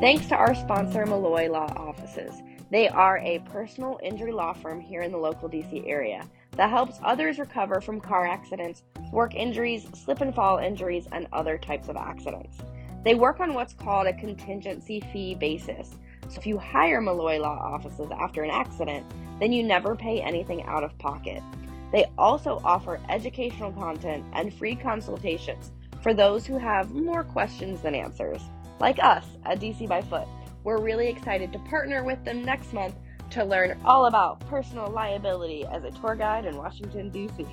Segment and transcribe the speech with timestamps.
[0.00, 2.32] Thanks to our sponsor, Malloy Law Offices.
[2.70, 7.00] They are a personal injury law firm here in the local DC area that helps
[7.02, 11.96] others recover from car accidents, work injuries, slip and fall injuries, and other types of
[11.96, 12.58] accidents.
[13.04, 15.96] They work on what's called a contingency fee basis.
[16.28, 19.04] So if you hire Malloy Law Offices after an accident,
[19.40, 21.42] then you never pay anything out of pocket.
[21.90, 25.72] They also offer educational content and free consultations
[26.04, 28.42] for those who have more questions than answers.
[28.80, 30.28] Like us at DC by Foot,
[30.62, 32.94] we're really excited to partner with them next month
[33.30, 37.46] to learn all about personal liability as a tour guide in Washington, D.C.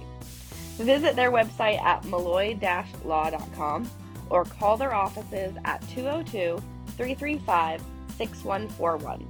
[0.78, 2.58] Visit their website at malloy
[3.04, 3.90] law.com
[4.30, 6.62] or call their offices at 202
[6.98, 7.82] 335
[8.18, 9.28] 6141.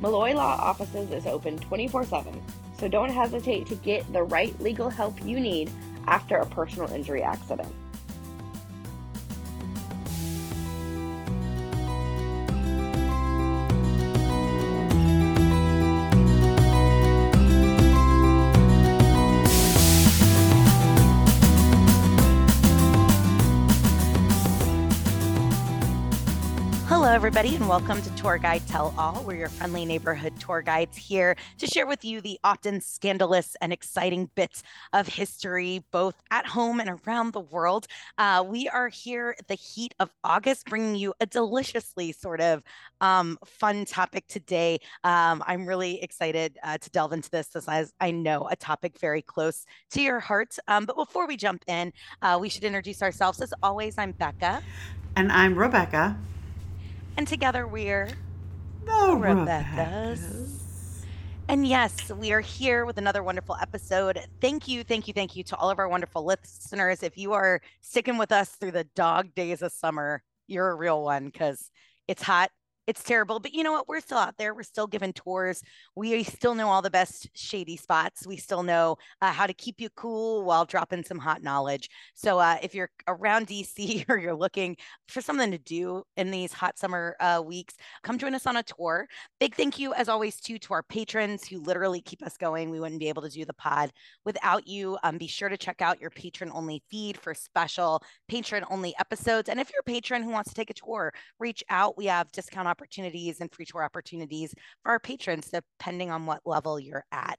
[0.00, 2.42] Malloy Law Offices is open 24 7,
[2.78, 5.70] so don't hesitate to get the right legal help you need
[6.06, 7.72] after a personal injury accident.
[27.10, 29.24] Hello, everybody, and welcome to Tour Guide Tell All.
[29.24, 33.72] We're your friendly neighborhood tour guides here to share with you the often scandalous and
[33.72, 37.88] exciting bits of history, both at home and around the world.
[38.16, 42.62] Uh, we are here the heat of August, bringing you a deliciously sort of
[43.00, 44.78] um, fun topic today.
[45.02, 49.22] Um, I'm really excited uh, to delve into this, as I know a topic very
[49.22, 50.56] close to your heart.
[50.68, 53.40] Um, but before we jump in, uh, we should introduce ourselves.
[53.40, 54.62] As always, I'm Becca.
[55.16, 56.16] And I'm Rebecca.
[57.16, 58.08] And together we're
[58.86, 60.22] the Rebecca's.
[60.22, 60.60] Rebecca's.
[61.48, 64.20] And yes, we are here with another wonderful episode.
[64.40, 67.02] Thank you, thank you, thank you to all of our wonderful listeners.
[67.02, 71.02] If you are sticking with us through the dog days of summer, you're a real
[71.02, 71.70] one because
[72.06, 72.50] it's hot,
[72.90, 73.38] it's terrible.
[73.38, 73.86] But you know what?
[73.86, 74.52] We're still out there.
[74.52, 75.62] We're still giving tours.
[75.94, 78.26] We still know all the best shady spots.
[78.26, 81.88] We still know uh, how to keep you cool while dropping some hot knowledge.
[82.14, 86.52] So uh, if you're around DC or you're looking for something to do in these
[86.52, 89.06] hot summer uh, weeks, come join us on a tour.
[89.38, 92.70] Big thank you, as always, too, to our patrons who literally keep us going.
[92.70, 93.92] We wouldn't be able to do the pod
[94.24, 94.98] without you.
[95.04, 99.48] Um, be sure to check out your patron only feed for special patron only episodes.
[99.48, 101.96] And if you're a patron who wants to take a tour, reach out.
[101.96, 106.40] We have discount opportunities opportunities and free tour opportunities for our patrons, depending on what
[106.46, 107.38] level you're at.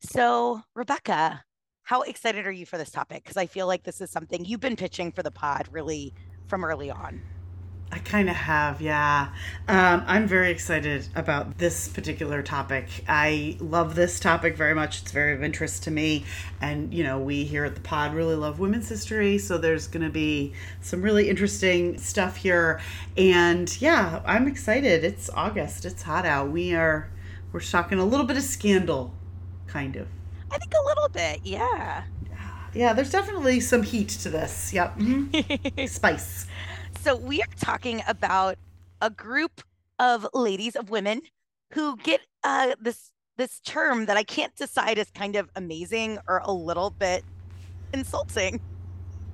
[0.00, 1.42] So, Rebecca,
[1.84, 3.22] how excited are you for this topic?
[3.22, 6.12] Because I feel like this is something you've been pitching for the pod really
[6.48, 7.22] from early on.
[7.94, 9.28] I kind of have, yeah.
[9.68, 12.88] Um, I'm very excited about this particular topic.
[13.06, 15.02] I love this topic very much.
[15.02, 16.24] It's very of interest to me.
[16.60, 19.38] And, you know, we here at the pod really love women's history.
[19.38, 22.80] So there's going to be some really interesting stuff here.
[23.16, 25.04] And yeah, I'm excited.
[25.04, 26.50] It's August, it's hot out.
[26.50, 27.08] We are,
[27.52, 29.14] we're talking a little bit of scandal,
[29.68, 30.08] kind of.
[30.50, 32.02] I think a little bit, yeah.
[32.74, 34.72] Yeah, there's definitely some heat to this.
[34.72, 34.98] Yep.
[34.98, 35.86] Mm-hmm.
[35.86, 36.46] Spice.
[37.04, 38.56] So we are talking about
[39.02, 39.60] a group
[39.98, 41.20] of ladies of women
[41.74, 46.40] who get uh, this this term that I can't decide is kind of amazing or
[46.42, 47.22] a little bit
[47.92, 48.58] insulting.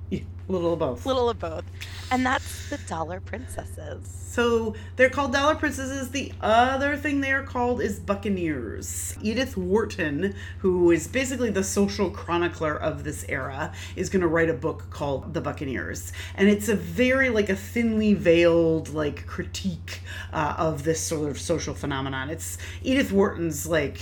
[0.09, 1.05] Yeah, little of both.
[1.05, 1.63] Little of both.
[2.11, 4.05] And that's the dollar princesses.
[4.05, 6.11] So they're called dollar princesses.
[6.11, 9.17] The other thing they are called is buccaneers.
[9.21, 14.49] Edith Wharton, who is basically the social chronicler of this era, is going to write
[14.49, 16.11] a book called The Buccaneers.
[16.35, 20.01] And it's a very, like, a thinly veiled, like, critique
[20.33, 22.29] uh, of this sort of social phenomenon.
[22.29, 23.99] It's Edith Wharton's, like,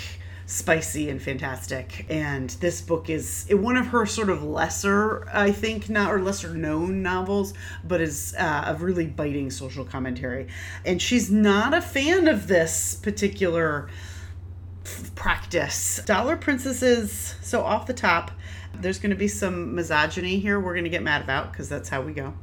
[0.50, 2.08] spicy and fantastic.
[2.10, 6.56] And this book is one of her sort of lesser, I think, not or lesser
[6.56, 10.48] known novels, but is uh, a really biting social commentary.
[10.84, 13.90] And she's not a fan of this particular
[14.84, 16.02] f- practice.
[16.06, 18.32] Dollar Princesses, so off the top,
[18.74, 21.90] there's going to be some misogyny here we're going to get mad about because that's
[21.90, 22.34] how we go.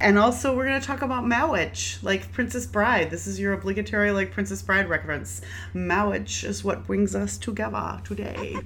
[0.00, 3.10] And also, we're going to talk about marriage, like Princess Bride.
[3.10, 5.40] This is your obligatory, like, Princess Bride reference.
[5.74, 8.56] Marriage is what brings us together today.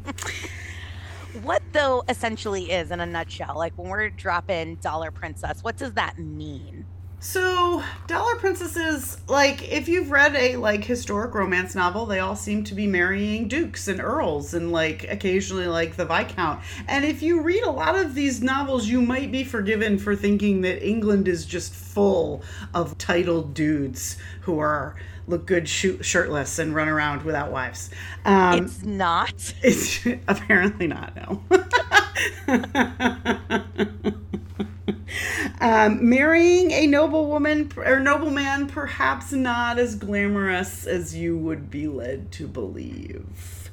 [1.42, 5.94] what, though, essentially is, in a nutshell, like when we're dropping Dollar Princess, what does
[5.94, 6.84] that mean?
[7.22, 12.64] So, Dollar Princesses, like, if you've read a, like, historic romance novel, they all seem
[12.64, 16.60] to be marrying dukes and earls and, like, occasionally, like, the Viscount.
[16.88, 20.62] And if you read a lot of these novels, you might be forgiven for thinking
[20.62, 22.42] that England is just full
[22.74, 24.96] of titled dudes who are
[25.28, 27.90] look good shoot, shirtless and run around without wives.
[28.24, 29.54] Um, it's not.
[29.62, 31.44] It's apparently not, no.
[35.60, 42.32] Um, marrying a noblewoman or nobleman, perhaps not as glamorous as you would be led
[42.32, 43.70] to believe.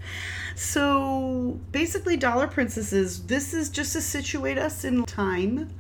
[0.56, 5.72] So basically, Dollar Princesses, this is just to situate us in time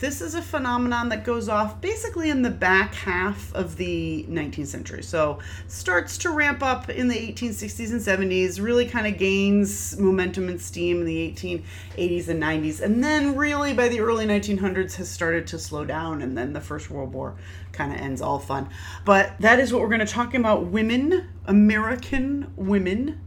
[0.00, 4.66] this is a phenomenon that goes off basically in the back half of the 19th
[4.66, 5.02] century.
[5.02, 5.38] So
[5.68, 10.60] starts to ramp up in the 1860s and 70s, really kind of gains momentum and
[10.60, 15.46] steam in the 1880s and 90s, and then really by the early 1900s has started
[15.48, 17.36] to slow down, and then the First World War
[17.72, 18.70] kind of ends all fun.
[19.04, 23.20] But that is what we're going to talk about: women, American women,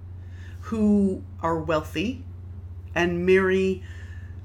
[0.61, 2.25] who are wealthy
[2.95, 3.83] and marry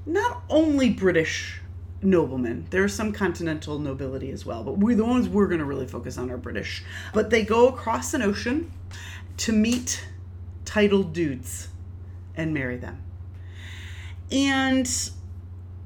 [0.05, 1.61] not only British
[2.01, 2.65] noblemen.
[2.69, 6.17] There's some continental nobility as well, but we the ones we're going to really focus
[6.17, 6.83] on are British.
[7.13, 8.71] But they go across an ocean
[9.37, 10.05] to meet
[10.65, 11.69] titled dudes
[12.35, 13.01] and marry them.
[14.31, 14.87] And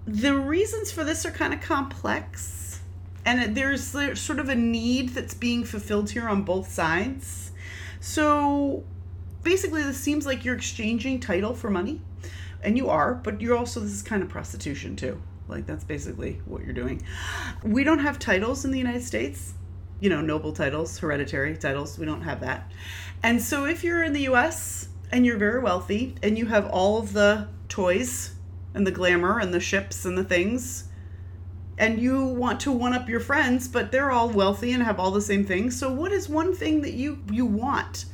[0.06, 2.82] the reasons for this are kind of complex.
[3.26, 3.88] And there's
[4.20, 7.52] sort of a need that's being fulfilled here on both sides.
[8.02, 8.84] So
[9.44, 12.02] basically, this seems like you're exchanging title for money.
[12.62, 15.22] And you are, but you're also, this is kind of prostitution too.
[15.48, 17.02] Like that's basically what you're doing.
[17.64, 19.54] We don't have titles in the United States.
[20.00, 21.98] You know, noble titles, hereditary titles.
[21.98, 22.72] We don't have that.
[23.22, 26.98] And so if you're in the US and you're very wealthy and you have all
[26.98, 28.36] of the toys
[28.74, 30.86] and the glamour and the ships and the things
[31.78, 35.12] and you want to one up your friends but they're all wealthy and have all
[35.12, 38.06] the same things so what is one thing that you you want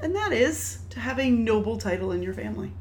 [0.00, 2.72] and that is to have a noble title in your family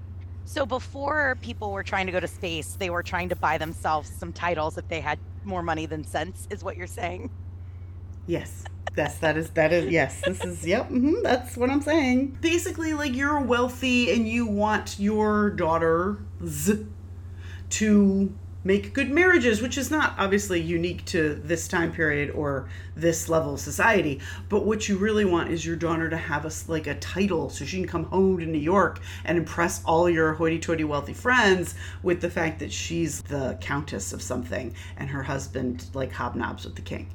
[0.54, 4.08] so before people were trying to go to space, they were trying to buy themselves
[4.08, 7.32] some titles if they had more money than sense, is what you're saying.
[8.28, 8.64] Yes.
[8.96, 10.22] Yes, that is that is yes.
[10.22, 10.88] This is yep.
[10.90, 12.38] Mm-hmm, that's what I'm saying.
[12.42, 16.20] Basically, like you're wealthy and you want your daughters
[17.72, 23.28] to make good marriages, which is not obviously unique to this time period or this
[23.28, 24.20] level of society.
[24.50, 27.66] But what you really want is your daughter to have a like a title, so
[27.66, 32.22] she can come home to New York and impress all your hoity-toity wealthy friends with
[32.22, 36.82] the fact that she's the countess of something, and her husband like hobnobs with the
[36.82, 37.10] king.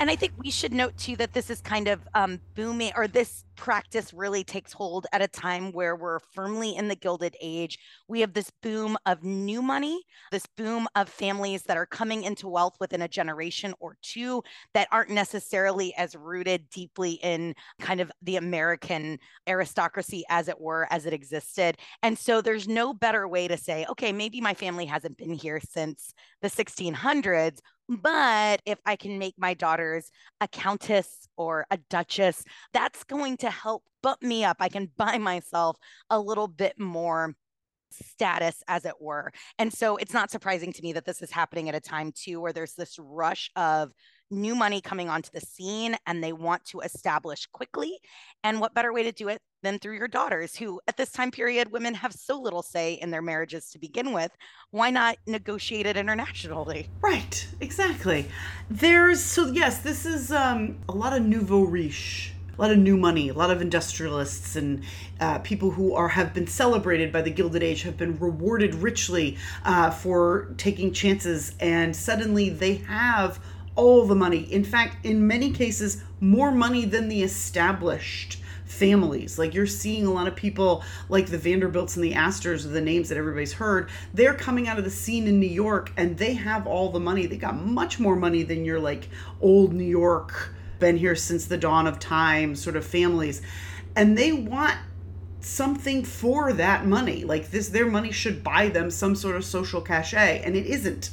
[0.00, 3.06] And I think we should note too that this is kind of um, booming, or
[3.06, 7.78] this practice really takes hold at a time where we're firmly in the Gilded Age.
[8.08, 12.48] We have this boom of new money, this boom of families that are coming into
[12.48, 14.42] wealth within a generation or two
[14.74, 19.18] that aren't necessarily as rooted deeply in kind of the American
[19.48, 21.76] aristocracy, as it were, as it existed.
[22.02, 25.60] And so there's no better way to say, okay, maybe my family hasn't been here
[25.60, 27.58] since the 1600s
[27.88, 30.10] but if I can make my daughters
[30.40, 34.56] a countess or a duchess, that's going to help bump me up.
[34.60, 35.76] I can buy myself
[36.10, 37.34] a little bit more
[37.90, 41.68] status as it were and so it's not surprising to me that this is happening
[41.68, 43.92] at a time too where there's this rush of
[44.32, 47.98] new money coming onto the scene and they want to establish quickly.
[48.42, 51.30] And what better way to do it than through your daughters, who at this time
[51.30, 54.36] period, women have so little say in their marriages to begin with.
[54.70, 56.88] Why not negotiate it internationally?
[57.00, 58.26] Right, exactly.
[58.68, 62.96] There's so, yes, this is um, a lot of nouveau riche a lot of new
[62.96, 64.82] money, a lot of industrialists and
[65.20, 69.38] uh, people who are have been celebrated by the Gilded Age have been rewarded richly
[69.64, 73.40] uh, for taking chances, and suddenly they have
[73.74, 74.40] all the money.
[74.52, 78.38] In fact, in many cases, more money than the established
[78.72, 79.38] families.
[79.38, 82.80] Like you're seeing a lot of people like the Vanderbilts and the Astors, are the
[82.80, 83.90] names that everybody's heard.
[84.14, 87.26] They're coming out of the scene in New York and they have all the money.
[87.26, 89.08] They got much more money than your like
[89.40, 93.42] old New York, been here since the dawn of time sort of families.
[93.94, 94.76] And they want
[95.40, 97.24] something for that money.
[97.24, 100.42] Like this, their money should buy them some sort of social cachet.
[100.44, 101.10] And it isn't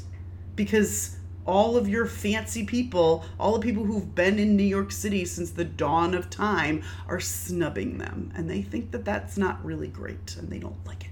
[0.56, 1.19] because
[1.50, 5.50] all of your fancy people, all the people who've been in New York City since
[5.50, 8.32] the dawn of time, are snubbing them.
[8.36, 11.10] And they think that that's not really great and they don't like it.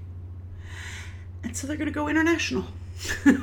[1.44, 2.65] And so they're going to go international.
[3.25, 3.36] and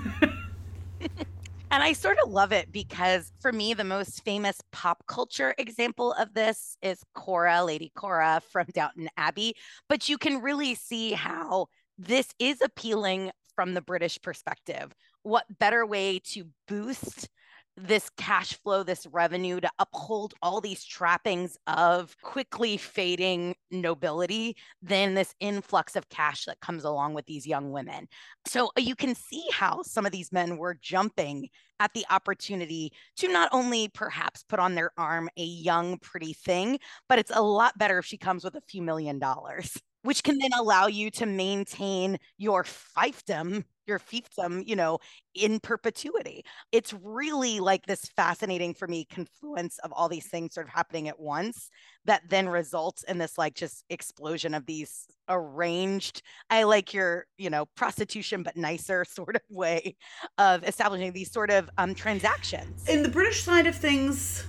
[1.71, 6.33] I sort of love it because for me, the most famous pop culture example of
[6.33, 9.57] this is Cora, Lady Cora from Downton Abbey.
[9.89, 11.67] But you can really see how
[11.99, 14.95] this is appealing from the British perspective.
[15.25, 17.29] What better way to boost
[17.77, 25.15] this cash flow, this revenue to uphold all these trappings of quickly fading nobility than
[25.15, 28.07] this influx of cash that comes along with these young women.
[28.47, 31.49] So uh, you can see how some of these men were jumping
[31.81, 36.79] at the opportunity to not only perhaps put on their arm a young, pretty thing,
[37.09, 39.77] but it's a lot better if she comes with a few million dollars.
[40.05, 44.99] Which can then allow you to maintain your fiefdom your fiefdom, you know,
[45.35, 46.45] in perpetuity.
[46.73, 51.09] It's really like this fascinating for me confluence of all these things sort of happening
[51.09, 51.71] at once
[52.05, 57.51] that then results in this like just explosion of these arranged, I like your, you
[57.51, 59.97] know, prostitution but nicer sort of way
[60.39, 62.89] of establishing these sort of um transactions.
[62.89, 64.45] In the British side of things,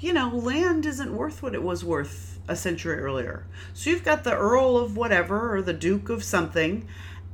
[0.00, 3.46] you know, land isn't worth what it was worth a century earlier.
[3.74, 6.86] So you've got the Earl of whatever or the Duke of something,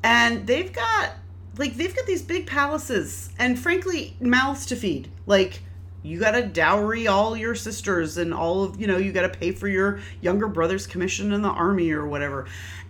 [0.02, 1.12] and they've got
[1.56, 5.10] like they've got these big palaces and frankly mouths to feed.
[5.26, 5.62] Like
[6.02, 9.38] you got to dowry all your sisters and all of, you know, you got to
[9.38, 12.46] pay for your younger brother's commission in the army or whatever.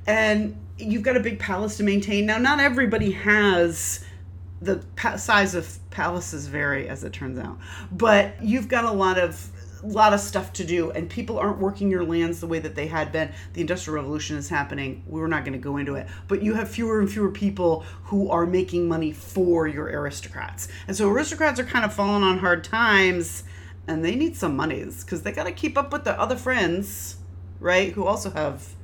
[0.06, 2.26] And you've got a big palace to maintain.
[2.26, 4.04] Now not everybody has
[4.60, 7.58] the pa- size of palaces vary as it turns out.
[7.92, 9.48] But you've got a lot of
[9.86, 12.86] lot of stuff to do and people aren't working your lands the way that they
[12.86, 13.32] had been.
[13.52, 15.02] The industrial revolution is happening.
[15.06, 16.06] We're not going to go into it.
[16.28, 20.68] But you have fewer and fewer people who are making money for your aristocrats.
[20.86, 23.44] And so aristocrats are kind of falling on hard times
[23.86, 27.16] and they need some monies because they got to keep up with the other friends
[27.60, 28.74] right who also have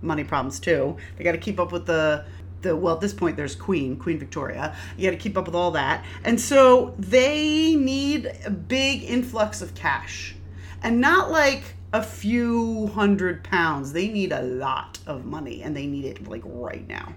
[0.00, 0.96] money problems too.
[1.16, 2.24] They got to keep up with the
[2.62, 4.76] the well at this point there's queen queen victoria.
[4.96, 6.04] You got to keep up with all that.
[6.24, 10.34] And so they need a big influx of cash
[10.82, 11.62] and not like
[11.92, 13.92] a few hundred pounds.
[13.92, 17.14] They need a lot of money and they need it like right now.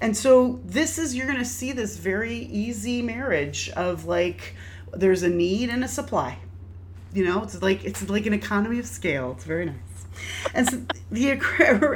[0.00, 4.54] And so this is you're going to see this very easy marriage of like
[4.92, 6.38] there's a need and a supply.
[7.12, 9.32] You know, it's like it's like an economy of scale.
[9.32, 9.76] It's very nice.
[10.54, 11.34] And so the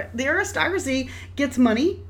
[0.14, 2.00] the aristocracy gets money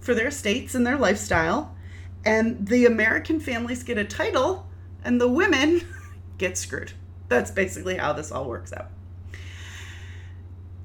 [0.00, 1.76] for their estates and their lifestyle,
[2.24, 4.66] and the American families get a title,
[5.04, 5.82] and the women
[6.38, 6.92] get screwed.
[7.30, 8.90] That's basically how this all works out.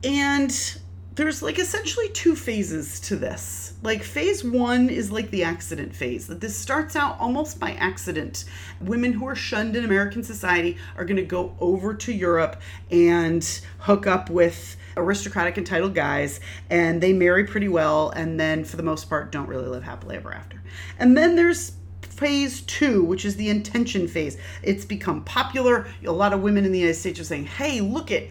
[0.03, 0.77] And
[1.15, 3.73] there's like essentially two phases to this.
[3.81, 8.45] Like phase one is like the accident phase, that this starts out almost by accident.
[8.79, 12.61] Women who are shunned in American society are going to go over to Europe
[12.91, 13.43] and
[13.79, 18.83] hook up with aristocratic entitled guys, and they marry pretty well, and then for the
[18.83, 20.61] most part don't really live happily ever after.
[20.99, 21.71] And then there's
[22.15, 24.37] phase two, which is the intention phase.
[24.63, 25.87] It's become popular.
[26.05, 28.23] A lot of women in the United States are saying, hey, look at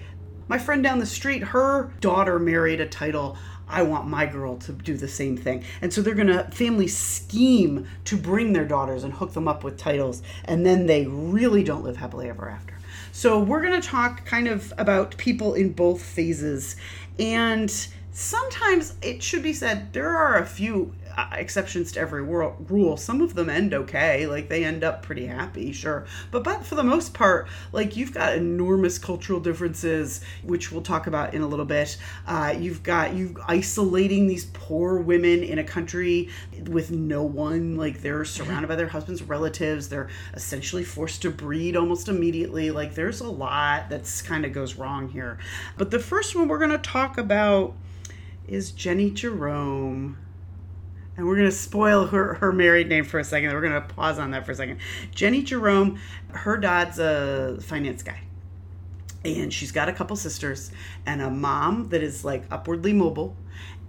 [0.48, 3.36] my friend down the street, her daughter married a title.
[3.66, 5.64] I want my girl to do the same thing.
[5.80, 9.64] And so they're going to family scheme to bring their daughters and hook them up
[9.64, 10.22] with titles.
[10.44, 12.78] And then they really don't live happily ever after.
[13.12, 16.76] So we're going to talk kind of about people in both phases.
[17.18, 17.70] And
[18.12, 20.92] sometimes it should be said there are a few
[21.32, 22.96] exceptions to every world, rule.
[22.96, 26.06] Some of them end okay, like they end up pretty happy, sure.
[26.30, 31.06] But but for the most part, like you've got enormous cultural differences, which we'll talk
[31.06, 31.96] about in a little bit.
[32.26, 36.28] Uh, you've got you isolating these poor women in a country
[36.68, 37.76] with no one.
[37.76, 39.88] Like they're surrounded by their husband's relatives.
[39.88, 42.70] They're essentially forced to breed almost immediately.
[42.70, 45.38] Like there's a lot that's kind of goes wrong here.
[45.76, 47.74] But the first one we're going to talk about
[48.46, 50.18] is Jennie Jerome
[51.16, 53.52] and we're going to spoil her, her married name for a second.
[53.52, 54.78] We're going to pause on that for a second.
[55.14, 58.20] Jennie Jerome, her dad's a finance guy.
[59.24, 60.70] And she's got a couple sisters
[61.06, 63.36] and a mom that is like upwardly mobile.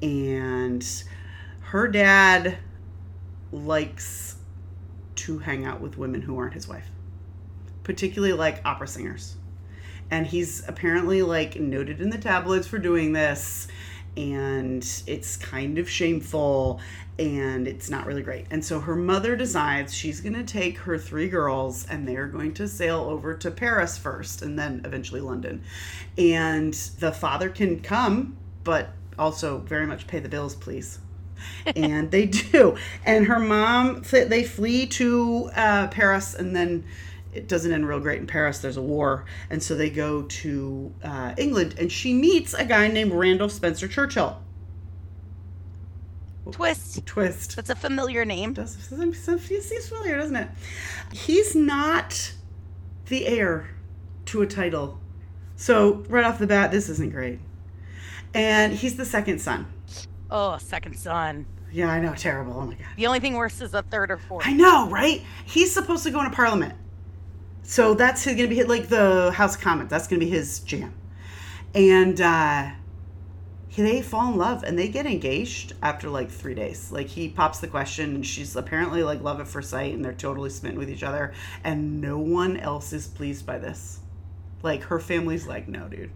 [0.02, 0.86] And
[1.62, 2.58] her dad
[3.52, 4.36] likes
[5.16, 6.90] to hang out with women who aren't his wife,
[7.84, 9.36] particularly like opera singers.
[10.12, 13.68] And he's apparently like noted in the tabloids for doing this
[14.18, 16.80] and it's kind of shameful
[17.18, 18.46] and it's not really great.
[18.52, 22.54] And so her mother decides she's going to take her three girls and they're going
[22.56, 25.64] to sail over to Paris first and then eventually London.
[26.18, 31.00] And the father can come, but also very much pay the bills, please.
[31.76, 32.78] and they do.
[33.06, 36.84] And her mom, they flee to uh, Paris and then
[37.36, 38.60] it doesn't end real great in Paris.
[38.60, 39.26] There's a war.
[39.50, 43.88] And so they go to uh, England and she meets a guy named Randolph Spencer
[43.88, 44.42] Churchill
[46.52, 47.06] Twist.
[47.06, 47.56] Twist.
[47.56, 48.54] That's a familiar name.
[48.54, 50.50] Does seems familiar, doesn't it?
[51.12, 52.34] He's not
[53.08, 53.70] the heir
[54.26, 55.00] to a title.
[55.56, 57.40] So right off the bat, this isn't great.
[58.34, 59.66] And he's the second son.
[60.30, 61.46] Oh, second son.
[61.72, 62.54] Yeah, I know, terrible.
[62.54, 62.88] Oh my god.
[62.96, 64.46] The only thing worse is a third or fourth.
[64.48, 65.22] I know, right?
[65.46, 66.74] He's supposed to go into Parliament.
[67.66, 69.90] So that's going to be like the House of Commons.
[69.90, 70.94] That's going to be his jam.
[71.74, 72.72] And uh,
[73.76, 76.92] they fall in love and they get engaged after like three days.
[76.92, 80.14] Like he pops the question and she's apparently like love at first sight and they're
[80.14, 84.00] totally smitten with each other and no one else is pleased by this.
[84.62, 86.12] Like her family's like, no, dude.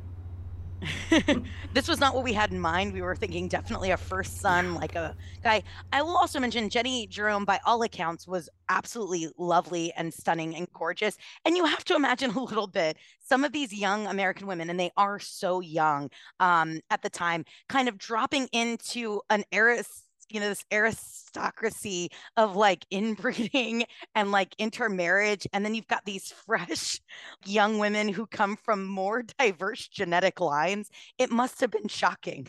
[1.73, 2.93] this was not what we had in mind.
[2.93, 5.63] We were thinking definitely a first son, like a guy.
[5.91, 10.67] I will also mention Jennie Jerome, by all accounts, was absolutely lovely and stunning and
[10.73, 11.17] gorgeous.
[11.45, 14.79] And you have to imagine a little bit some of these young American women, and
[14.79, 16.09] they are so young
[16.39, 19.83] um, at the time, kind of dropping into an era
[20.29, 23.83] you know this aristocracy of like inbreeding
[24.15, 26.99] and like intermarriage and then you've got these fresh
[27.45, 32.47] young women who come from more diverse genetic lines it must have been shocking.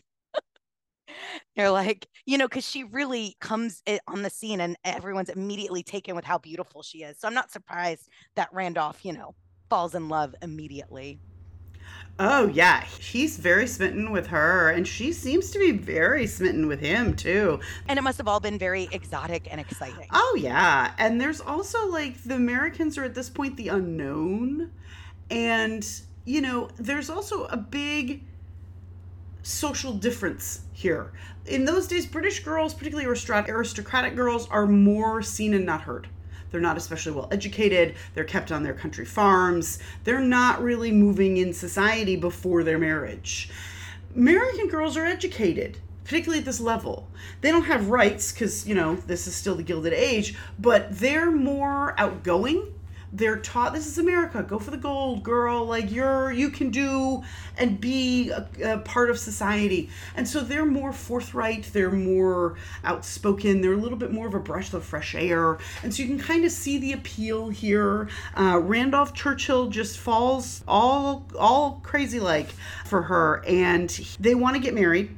[1.57, 6.15] They're like you know because she really comes on the scene and everyone's immediately taken
[6.15, 9.35] with how beautiful she is so i'm not surprised that randolph you know
[9.69, 11.19] falls in love immediately
[12.23, 12.85] Oh, yeah.
[12.85, 17.61] He's very smitten with her, and she seems to be very smitten with him, too.
[17.89, 20.07] And it must have all been very exotic and exciting.
[20.12, 20.93] Oh, yeah.
[20.99, 24.71] And there's also like the Americans are at this point the unknown.
[25.31, 25.89] And,
[26.27, 28.23] you know, there's also a big
[29.43, 31.12] social difference here.
[31.47, 36.07] In those days, British girls, particularly aristocratic girls, are more seen and not heard.
[36.50, 37.95] They're not especially well educated.
[38.14, 39.78] They're kept on their country farms.
[40.04, 43.50] They're not really moving in society before their marriage.
[44.14, 45.78] American girls are educated
[46.11, 47.07] particularly at this level.
[47.40, 51.30] They don't have rights because, you know, this is still the Gilded Age, but they're
[51.30, 52.75] more outgoing
[53.12, 54.43] they're taught this is America.
[54.43, 55.64] Go for the gold, girl.
[55.64, 57.23] Like you're you can do
[57.57, 59.90] and be a, a, part of society.
[60.14, 61.64] And so they're more forthright.
[61.73, 63.61] They're more outspoken.
[63.61, 65.59] They're a little bit more of a breath of fresh air.
[65.83, 68.09] And so you can kind of see the appeal here.
[68.37, 72.50] Uh, Randolph Churchill just falls all all crazy like
[72.85, 73.88] for her, and
[74.21, 75.17] they want to get married,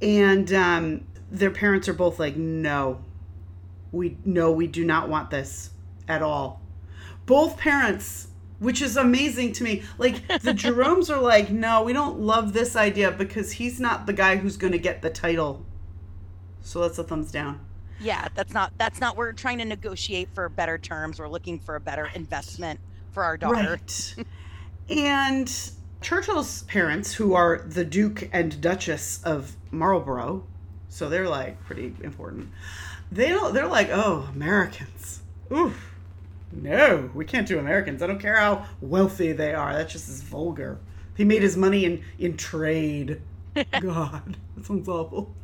[0.00, 3.00] and um, their parents are both like, no,
[3.92, 5.70] we no, we do not want this
[6.08, 6.60] at all
[7.26, 8.28] both parents
[8.58, 9.82] which is amazing to me.
[9.98, 14.12] Like the Jeromes are like, no, we don't love this idea because he's not the
[14.12, 15.64] guy who's going to get the title.
[16.62, 17.60] So that's a thumbs down.
[18.00, 21.18] Yeah, that's not that's not we're trying to negotiate for better terms.
[21.18, 22.78] We're looking for a better investment
[23.12, 23.78] for our daughter.
[23.80, 24.14] Right.
[24.90, 25.70] and
[26.02, 30.44] Churchill's parents, who are the Duke and Duchess of Marlborough,
[30.90, 32.50] so they're like pretty important.
[33.10, 33.54] They don't.
[33.54, 35.22] They're like, oh, Americans.
[35.50, 35.95] Oof
[36.52, 38.02] no, we can't do Americans.
[38.02, 39.72] I don't care how wealthy they are.
[39.72, 40.78] That's just as vulgar.
[41.16, 43.20] He made his money in in trade.
[43.80, 45.34] God, that sounds awful.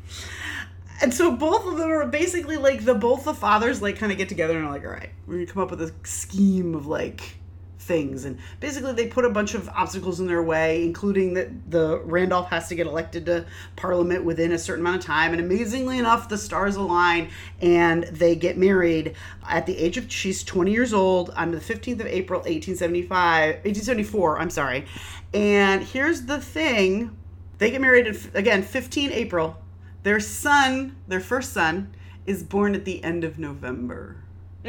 [1.01, 4.19] And so both of them are basically like the both the fathers like kind of
[4.19, 6.87] get together and are like, all right, we're gonna come up with a scheme of
[6.87, 7.39] like
[7.83, 8.25] things.
[8.25, 12.49] And basically, they put a bunch of obstacles in their way, including that the Randolph
[12.49, 13.45] has to get elected to
[13.77, 15.33] Parliament within a certain amount of time.
[15.33, 19.15] And amazingly enough, the stars align and they get married
[19.49, 24.39] at the age of she's 20 years old on the 15th of April, 1875, 1874.
[24.39, 24.87] I'm sorry.
[25.35, 27.17] And here's the thing:
[27.59, 29.59] they get married again, 15 April.
[30.03, 31.95] Their son, their first son,
[32.27, 34.17] is born at the end of November.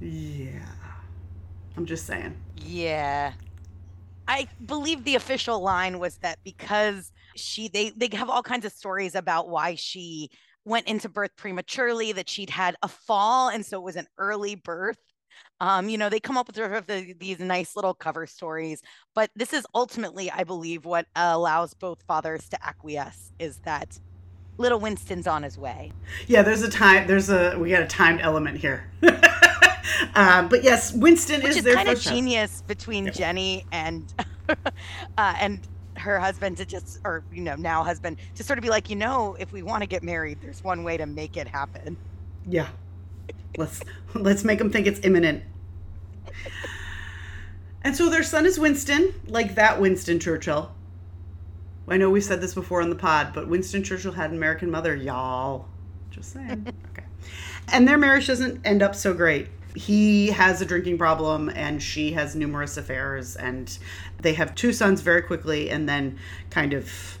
[0.00, 0.72] yeah.
[1.76, 2.34] I'm just saying.
[2.56, 3.32] Yeah.
[4.28, 8.72] I believe the official line was that because she they they have all kinds of
[8.72, 10.30] stories about why she
[10.64, 14.54] went into birth prematurely, that she'd had a fall and so it was an early
[14.54, 14.98] birth.
[15.60, 18.82] Um, you know, they come up with sort of the, these nice little cover stories,
[19.14, 23.98] but this is ultimately, I believe, what allows both fathers to acquiesce is that
[24.58, 25.92] little Winston's on his way.
[26.26, 27.06] Yeah, there's a time.
[27.06, 28.90] There's a we got a timed element here.
[30.14, 33.12] Um, but yes, Winston Which is, is kind of genius between yeah.
[33.12, 34.12] Jennie and
[34.48, 34.54] uh,
[35.18, 35.60] and
[35.96, 38.96] her husband to just or you know now husband to sort of be like you
[38.96, 41.96] know if we want to get married there's one way to make it happen.
[42.46, 42.68] Yeah.
[43.56, 43.80] Let's
[44.14, 45.44] let's make them think it's imminent.
[47.84, 50.72] And so their son is winston like that winston churchill.
[51.88, 54.70] I know we've said this before on the pod but winston churchill had an american
[54.70, 55.68] mother y'all.
[56.10, 56.72] Just saying.
[56.92, 57.06] Okay.
[57.72, 62.12] And their marriage doesn't end up so great he has a drinking problem and she
[62.12, 63.78] has numerous affairs and
[64.20, 66.18] they have two sons very quickly and then
[66.50, 67.18] kind of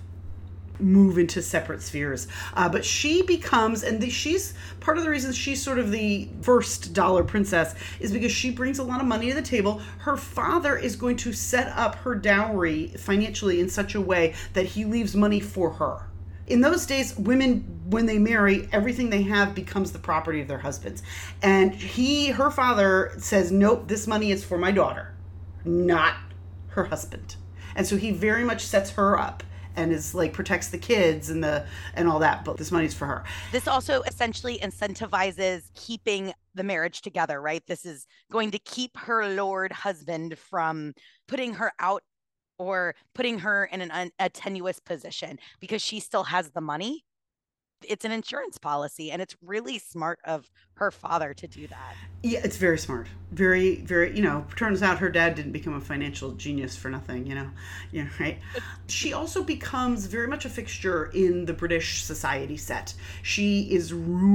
[0.78, 2.26] move into separate spheres.
[2.54, 6.28] Uh, but she becomes and the, she's part of the reason she's sort of the
[6.42, 9.80] first dollar princess is because she brings a lot of money to the table.
[9.98, 14.66] Her father is going to set up her dowry financially in such a way that
[14.66, 16.08] he leaves money for her
[16.46, 20.58] in those days women when they marry everything they have becomes the property of their
[20.58, 21.02] husbands.
[21.42, 25.14] And he her father says nope this money is for my daughter
[25.64, 26.16] not
[26.68, 27.36] her husband.
[27.76, 29.42] And so he very much sets her up
[29.74, 33.06] and is like protects the kids and the and all that but this money's for
[33.06, 33.24] her.
[33.52, 37.62] This also essentially incentivizes keeping the marriage together right?
[37.66, 40.92] This is going to keep her lord husband from
[41.26, 42.02] putting her out
[42.58, 47.04] or putting her in an un- a tenuous position because she still has the money
[47.88, 51.94] it's an insurance policy and it's really smart of her father to do that.
[52.22, 53.08] Yeah it's very smart.
[53.30, 57.26] Very very you know turns out her dad didn't become a financial genius for nothing
[57.26, 57.50] you know
[57.90, 58.38] yeah right?
[58.88, 62.94] She also becomes very much a fixture in the british society set.
[63.22, 63.92] She is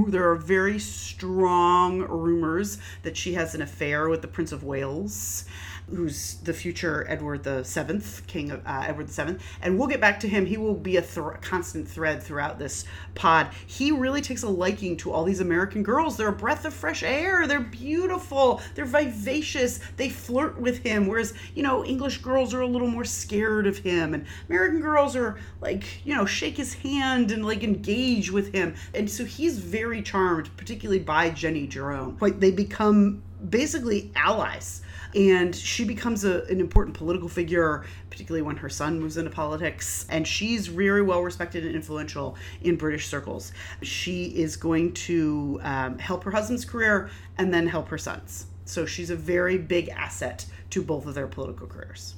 [0.08, 5.46] there are very strong rumors that she has an affair with the prince of wales
[5.90, 10.02] who's the future Edward the Seventh, King of uh, Edward the Seventh, and we'll get
[10.02, 10.46] back to him.
[10.46, 13.50] He will be a th- constant thread throughout this pod.
[13.66, 16.18] He really takes a liking to all these American girls.
[16.18, 17.48] They're a breath of fresh air.
[17.48, 18.62] They're beautiful.
[18.76, 19.80] They're vivacious.
[19.96, 23.78] They flirt with him, whereas you know English girls are a little more scared of
[23.78, 28.54] him, and American girls are like you know shake his hand and like engage with
[28.54, 32.18] him, and so he's very charmed, particularly by Jennie Jerome.
[32.20, 34.82] Like they become basically allies
[35.16, 40.06] and she becomes a, an important political figure, particularly when her son moves into politics.
[40.10, 43.52] And she's very well respected and influential in British circles.
[43.82, 48.48] She is going to um, help her husband's career and then help her son's.
[48.66, 52.16] So she's a very big asset to both of their political careers.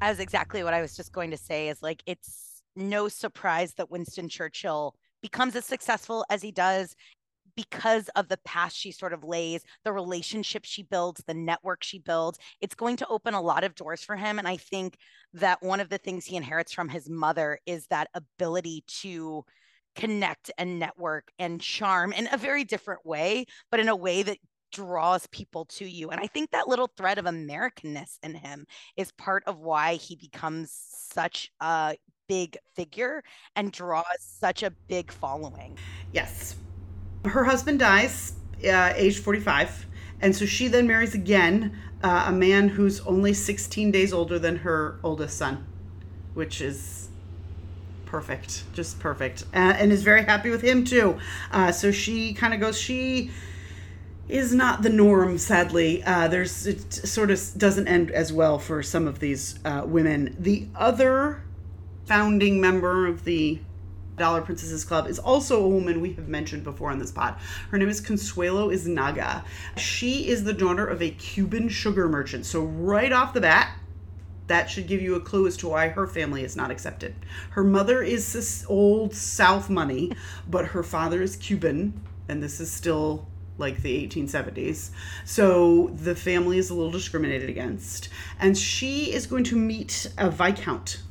[0.00, 3.90] As exactly what I was just going to say is like, it's no surprise that
[3.90, 6.94] Winston Churchill becomes as successful as he does
[7.58, 11.98] because of the path she sort of lays, the relationship she builds, the network she
[11.98, 14.38] builds, it's going to open a lot of doors for him.
[14.38, 14.96] And I think
[15.34, 19.44] that one of the things he inherits from his mother is that ability to
[19.96, 24.38] connect and network and charm in a very different way, but in a way that
[24.70, 26.10] draws people to you.
[26.10, 28.66] And I think that little thread of Americanness in him
[28.96, 30.70] is part of why he becomes
[31.10, 31.96] such a
[32.28, 33.24] big figure
[33.56, 35.76] and draws such a big following.
[36.12, 36.54] Yes,
[37.28, 39.86] her husband dies uh, age 45
[40.20, 44.56] and so she then marries again uh, a man who's only 16 days older than
[44.56, 45.66] her oldest son
[46.34, 47.08] which is
[48.08, 51.18] perfect just perfect uh, and is very happy with him too.
[51.52, 53.30] Uh, so she kind of goes she
[54.28, 56.02] is not the norm sadly.
[56.04, 60.34] Uh, there's it sort of doesn't end as well for some of these uh, women.
[60.38, 61.42] The other
[62.06, 63.58] founding member of the
[64.18, 67.36] Dollar Princesses Club is also a woman we have mentioned before on this pod.
[67.70, 69.44] Her name is Consuelo Yznaga.
[69.76, 72.46] She is the daughter of a Cuban sugar merchant.
[72.46, 73.72] So, right off the bat,
[74.48, 77.14] that should give you a clue as to why her family is not accepted.
[77.50, 80.12] Her mother is this old South money,
[80.48, 83.26] but her father is Cuban, and this is still
[83.58, 84.90] like the 1870s.
[85.24, 88.08] So the family is a little discriminated against.
[88.38, 91.02] And she is going to meet a Viscount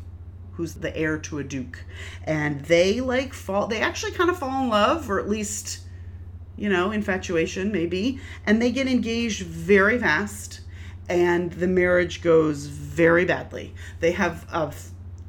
[0.58, 1.86] who's the heir to a duke.
[2.24, 5.82] And they like fall they actually kind of fall in love or at least
[6.58, 8.20] you know infatuation maybe.
[8.46, 10.62] And they get engaged very fast
[11.08, 13.74] and the marriage goes very badly.
[14.00, 14.74] They have a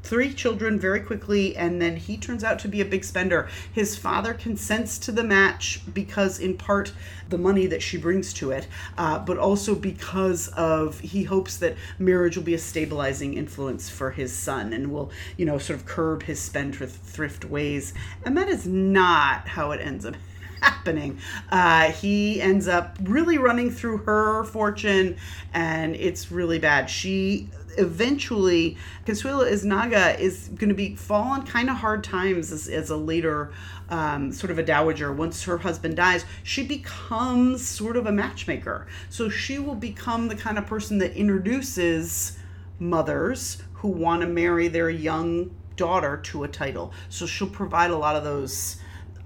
[0.09, 3.49] three children very quickly, and then he turns out to be a big spender.
[3.73, 6.93] His father consents to the match because, in part,
[7.29, 8.67] the money that she brings to it,
[8.97, 14.11] uh, but also because of he hopes that marriage will be a stabilizing influence for
[14.11, 17.93] his son and will, you know, sort of curb his spendthrift ways.
[18.25, 20.15] And that is not how it ends up
[20.63, 21.19] happening.
[21.51, 25.17] Uh, he ends up really running through her fortune,
[25.53, 26.89] and it's really bad.
[26.89, 32.69] She eventually Consuelo Yznaga is going to be fall on kind of hard times as,
[32.69, 33.53] as a later
[33.89, 35.13] um, sort of a dowager.
[35.13, 38.87] Once her husband dies, she becomes sort of a matchmaker.
[39.09, 42.39] So she will become the kind of person that introduces
[42.79, 46.93] mothers who want to marry their young daughter to a title.
[47.09, 48.77] So she'll provide a lot of those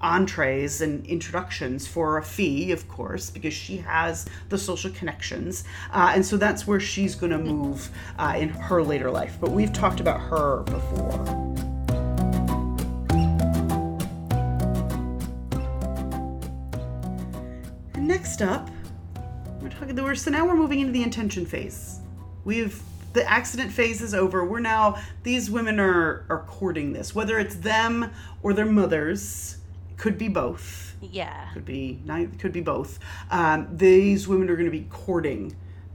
[0.03, 5.65] entrees and introductions for a fee, of course, because she has the social connections.
[5.93, 9.39] Uh, and so that's where she's going to move uh, in her later life.
[9.41, 11.53] But we've talked about her before.
[18.13, 18.71] next up,
[19.61, 19.97] we're talking.
[19.97, 22.01] We're, so now we're moving into the intention phase.
[22.45, 22.81] We've
[23.13, 24.45] the accident phase is over.
[24.45, 28.11] We're now these women are are courting this, whether it's them
[28.43, 29.59] or their mothers
[30.03, 30.97] could be both.
[31.01, 31.49] Yeah.
[31.55, 32.01] Could be
[32.41, 32.99] could be both.
[33.31, 35.55] Um, these women are going to be courting,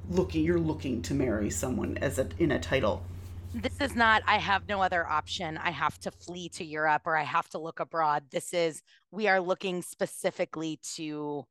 [0.09, 0.45] looking.
[0.45, 3.03] You're looking to marry someone as a in a title.
[3.53, 4.23] This is not.
[4.25, 5.57] I have no other option.
[5.57, 8.23] I have to flee to Europe or I have to look abroad.
[8.31, 8.81] This is.
[9.11, 11.43] We are looking specifically to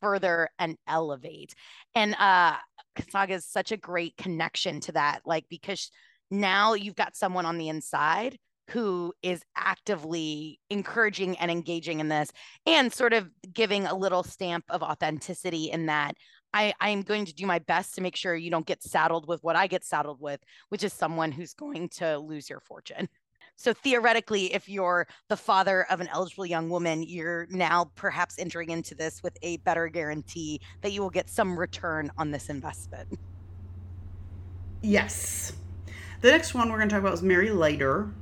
[0.00, 1.54] further and elevate.
[1.94, 2.56] And uh
[2.96, 5.20] Kasaga is such a great connection to that.
[5.26, 5.90] Like because
[6.30, 8.38] now you've got someone on the inside
[8.72, 12.30] who is actively encouraging and engaging in this
[12.66, 16.14] and sort of giving a little stamp of authenticity in that
[16.54, 19.42] I, I'm going to do my best to make sure you don't get saddled with
[19.42, 23.08] what I get saddled with, which is someone who's going to lose your fortune.
[23.56, 28.70] So theoretically, if you're the father of an eligible young woman, you're now perhaps entering
[28.70, 33.18] into this with a better guarantee that you will get some return on this investment.
[34.82, 35.52] Yes.
[36.22, 38.12] The next one we're going to talk about is Mary Leiter.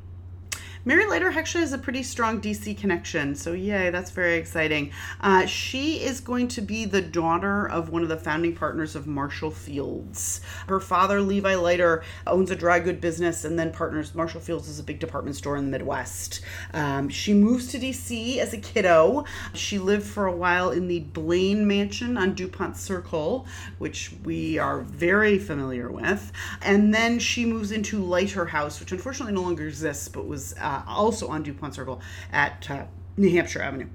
[0.82, 4.90] Mary Leiter actually has a pretty strong DC connection, so yay, that's very exciting.
[5.20, 9.06] Uh, she is going to be the daughter of one of the founding partners of
[9.06, 10.40] Marshall Fields.
[10.68, 14.14] Her father, Levi Leiter, owns a dry good business and then partners.
[14.14, 16.40] Marshall Fields is a big department store in the Midwest.
[16.72, 19.26] Um, she moves to DC as a kiddo.
[19.52, 24.80] She lived for a while in the Blaine Mansion on Dupont Circle, which we are
[24.80, 26.32] very familiar with.
[26.62, 30.54] And then she moves into Leiter House, which unfortunately no longer exists, but was.
[30.70, 32.84] Uh, also on Dupont Circle at uh,
[33.16, 33.88] New Hampshire Avenue.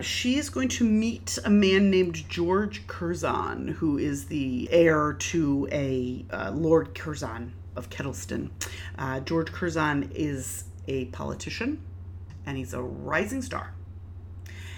[0.00, 5.68] She is going to meet a man named George Curzon, who is the heir to
[5.70, 8.48] a uh, Lord Curzon of Kedleston.
[8.96, 11.82] Uh, George Curzon is a politician
[12.46, 13.74] and he's a rising star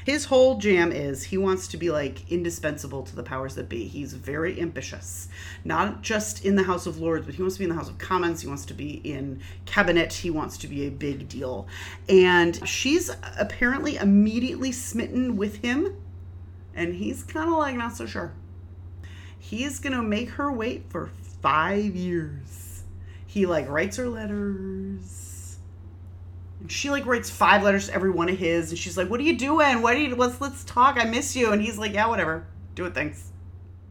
[0.08, 3.86] his whole jam is he wants to be like indispensable to the powers that be.
[3.86, 5.28] He's very ambitious,
[5.66, 7.90] not just in the House of Lords, but he wants to be in the House
[7.90, 8.40] of Commons.
[8.40, 10.14] He wants to be in cabinet.
[10.14, 11.66] He wants to be a big deal.
[12.08, 15.94] And she's apparently immediately smitten with him.
[16.74, 18.32] And he's kind of like not so sure.
[19.38, 21.10] He's going to make her wait for
[21.42, 22.84] five years.
[23.26, 25.27] He like writes her letters
[26.66, 29.24] she like writes five letters to every one of his, and she's like, "What are
[29.24, 29.82] you doing?
[29.82, 30.14] What do you?
[30.16, 30.96] Let's let's talk.
[30.98, 32.46] I miss you." And he's like, "Yeah, whatever.
[32.74, 32.94] Do it.
[32.94, 33.32] Thanks."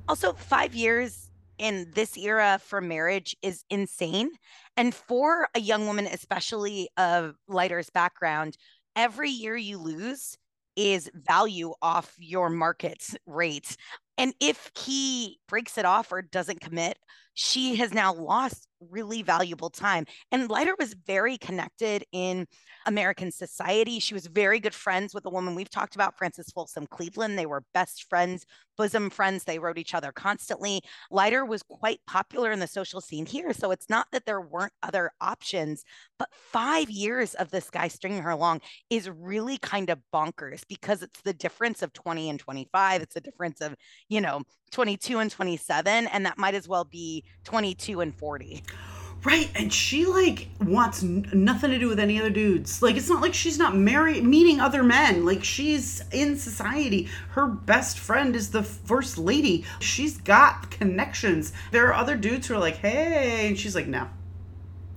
[0.07, 4.31] Also, five years in this era for marriage is insane,
[4.75, 8.57] and for a young woman, especially of Leiter's background,
[8.95, 10.37] every year you lose
[10.75, 13.75] is value off your market's rate.
[14.17, 16.97] And if he breaks it off or doesn't commit,
[17.39, 20.05] she has now lost really valuable time.
[20.31, 22.47] And Leiter was very connected in
[22.87, 23.99] American society.
[23.99, 27.37] She was very good friends with a woman we've talked about, Frances Folsom Cleveland.
[27.37, 28.43] They were best friends,
[28.75, 29.43] bosom friends.
[29.43, 30.81] They wrote each other constantly.
[31.11, 33.53] Leiter was quite popular in the social scene here.
[33.53, 35.83] So it's not that there weren't other options,
[36.17, 41.03] but five years of this guy stringing her along is really kind of bonkers because
[41.03, 43.03] it's the difference of 20 and 25.
[43.03, 43.75] It's the difference of,
[44.09, 46.07] you know, 22 and 27.
[46.07, 48.63] And that might as well be 22 and 40.
[49.23, 52.81] Right, and she like wants n- nothing to do with any other dudes.
[52.83, 55.25] Like it's not like she's not married, meeting other men.
[55.25, 57.09] Like she's in society.
[57.29, 59.65] Her best friend is the first lady.
[59.79, 61.51] She's got connections.
[61.71, 64.07] There are other dudes who are like, "Hey," and she's like, "No."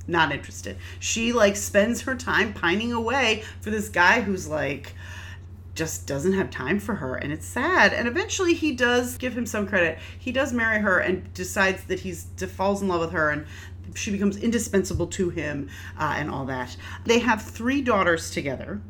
[0.06, 0.76] Not interested.
[0.98, 4.94] She like spends her time pining away for this guy who's like
[5.74, 7.92] just doesn't have time for her and it's sad.
[7.92, 9.98] And eventually he does give him some credit.
[10.18, 13.46] He does marry her and decides that he's falls in love with her and
[13.94, 16.76] she becomes indispensable to him uh, and all that.
[17.04, 18.80] They have three daughters together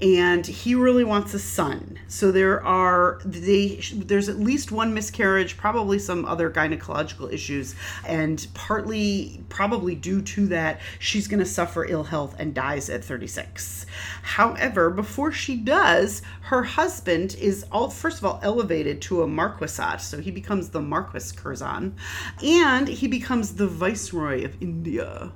[0.00, 1.98] and he really wants a son.
[2.08, 7.74] So there are they there's at least one miscarriage, probably some other gynecological issues,
[8.06, 13.04] and partly probably due to that, she's going to suffer ill health and dies at
[13.04, 13.86] 36.
[14.22, 20.00] However, before she does, her husband is all first of all elevated to a marquisate,
[20.00, 21.94] so he becomes the Marquis Curzon,
[22.42, 25.32] and he becomes the Viceroy of India,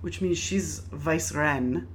[0.00, 1.86] which means she's Vicereine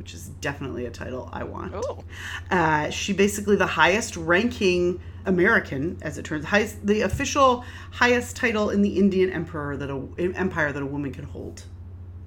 [0.00, 1.74] which is definitely a title I want.
[1.74, 2.02] Oh.
[2.50, 8.70] Uh, she basically the highest ranking American, as it turns, highest, the official highest title
[8.70, 10.02] in the Indian emperor that a
[10.34, 11.64] empire that a woman can hold,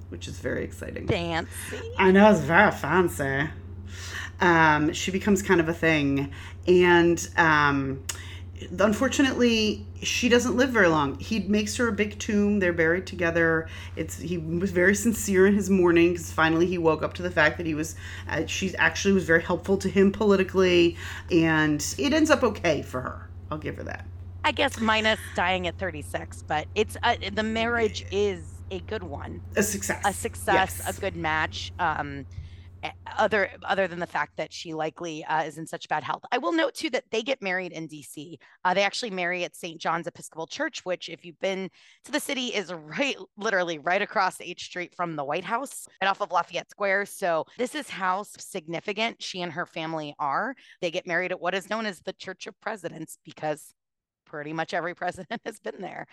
[0.09, 1.07] which is very exciting.
[1.07, 1.49] Fancy.
[1.97, 3.49] I know it's very fancy.
[4.39, 6.31] Um, she becomes kind of a thing,
[6.67, 8.03] and um,
[8.79, 11.17] unfortunately she doesn't live very long.
[11.19, 12.59] He makes her a big tomb.
[12.59, 13.67] They're buried together.
[13.95, 17.31] It's he was very sincere in his mourning because finally he woke up to the
[17.31, 17.95] fact that he was
[18.29, 20.97] uh, she actually was very helpful to him politically
[21.31, 23.29] and it ends up okay for her.
[23.51, 24.05] I'll give her that.
[24.45, 29.41] I guess minus dying at 36 but it's uh, the marriage is a good one.
[29.55, 30.01] A success.
[30.05, 30.97] A success yes.
[30.97, 31.71] a good match.
[31.79, 32.25] Um
[33.17, 36.23] other other than the fact that she likely uh, is in such bad health.
[36.31, 38.37] I will note too that they get married in DC.
[38.63, 39.79] Uh, they actually marry at St.
[39.79, 41.69] John's Episcopal Church, which, if you've been
[42.05, 46.09] to the city, is right, literally right across H Street from the White House and
[46.09, 47.05] off of Lafayette Square.
[47.07, 50.55] So this is how significant she and her family are.
[50.81, 53.73] They get married at what is known as the Church of Presidents because
[54.25, 56.07] pretty much every president has been there.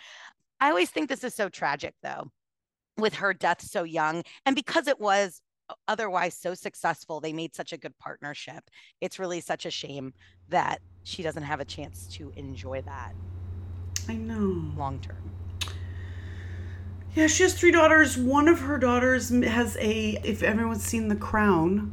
[0.60, 2.30] I always think this is so tragic, though
[2.96, 5.40] with her death so young and because it was
[5.88, 7.20] otherwise so successful.
[7.20, 8.70] They made such a good partnership.
[9.00, 10.12] It's really such a shame
[10.48, 13.14] that she doesn't have a chance to enjoy that.
[14.08, 14.72] I know.
[14.76, 15.30] Long term.
[17.14, 18.16] Yeah, she has three daughters.
[18.16, 21.92] One of her daughters has a, if everyone's seen The Crown,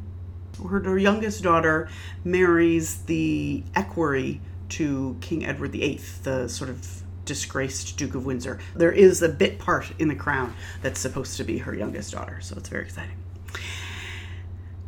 [0.69, 1.89] her, youngest daughter
[2.23, 8.59] marries the equerry to King Edward VIII, the sort of disgraced Duke of Windsor.
[8.75, 12.39] There is a bit part in The Crown that's supposed to be her youngest daughter,
[12.41, 13.17] so it's very exciting.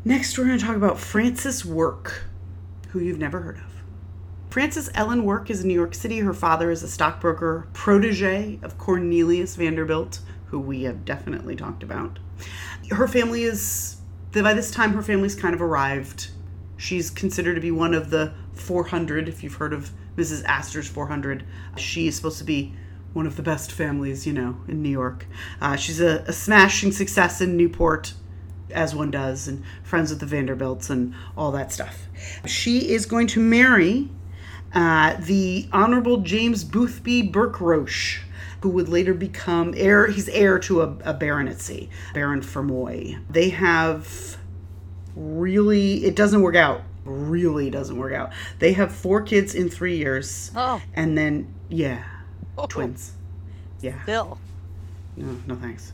[0.05, 2.23] Next, we're going to talk about Frances Work,
[2.89, 3.83] who you've never heard of.
[4.49, 6.19] Frances Ellen Work is in New York City.
[6.19, 12.17] Her father is a stockbroker, protege of Cornelius Vanderbilt, who we have definitely talked about.
[12.89, 13.97] Her family is,
[14.31, 16.31] by this time, her family's kind of arrived.
[16.77, 20.43] She's considered to be one of the 400, if you've heard of Mrs.
[20.45, 21.43] Astor's 400.
[21.77, 22.73] She is supposed to be
[23.13, 25.27] one of the best families, you know, in New York.
[25.61, 28.13] Uh, she's a, a smashing success in Newport
[28.71, 32.07] as one does, and friends with the Vanderbilts and all that stuff.
[32.45, 34.09] She is going to marry
[34.73, 38.21] uh, the Honorable James Boothby Burke Roche,
[38.61, 40.07] who would later become heir.
[40.07, 43.19] He's heir to a, a baronetcy, Baron Fermoy.
[43.29, 44.37] They have
[45.15, 46.05] really.
[46.05, 46.81] It doesn't work out.
[47.05, 48.31] Really doesn't work out.
[48.59, 50.51] They have four kids in three years.
[50.55, 50.81] Oh.
[50.93, 52.03] And then yeah,
[52.57, 52.67] Oh.
[52.67, 53.13] twins.
[53.81, 54.01] Yeah.
[54.03, 54.37] Still.
[55.19, 55.91] No, no thanks.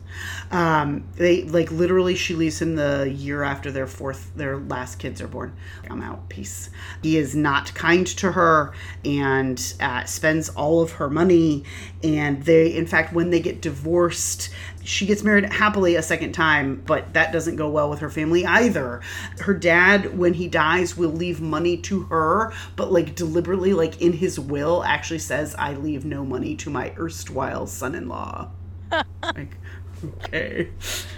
[0.52, 5.20] Um, they like literally she leaves him the year after their fourth their last kids
[5.20, 5.56] are born.
[5.90, 6.28] I'm out.
[6.28, 6.70] Peace.
[7.02, 8.72] He is not kind to her
[9.04, 11.64] and uh, spends all of her money.
[12.04, 14.50] And they, in fact, when they get divorced,
[14.84, 18.46] she gets married happily a second time, but that doesn't go well with her family
[18.46, 19.00] either.
[19.40, 24.12] Her dad, when he dies, will leave money to her, but like deliberately, like in
[24.12, 28.52] his will, actually says, "I leave no money to my erstwhile son-in-law."
[29.22, 29.56] like
[30.04, 30.68] okay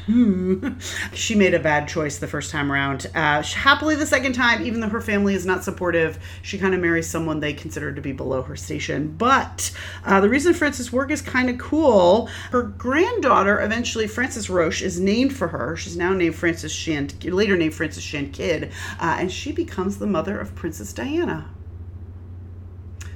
[0.09, 0.79] Hmm.
[1.13, 4.81] she made a bad choice the first time around uh, happily the second time even
[4.81, 8.13] though her family is not supportive she kind of marries someone they consider to be
[8.13, 9.71] below her station but
[10.07, 14.99] uh, the reason frances work is kind of cool her granddaughter eventually frances roche is
[14.99, 19.31] named for her she's now named frances shan later named frances shand kydd uh, and
[19.31, 21.51] she becomes the mother of princess diana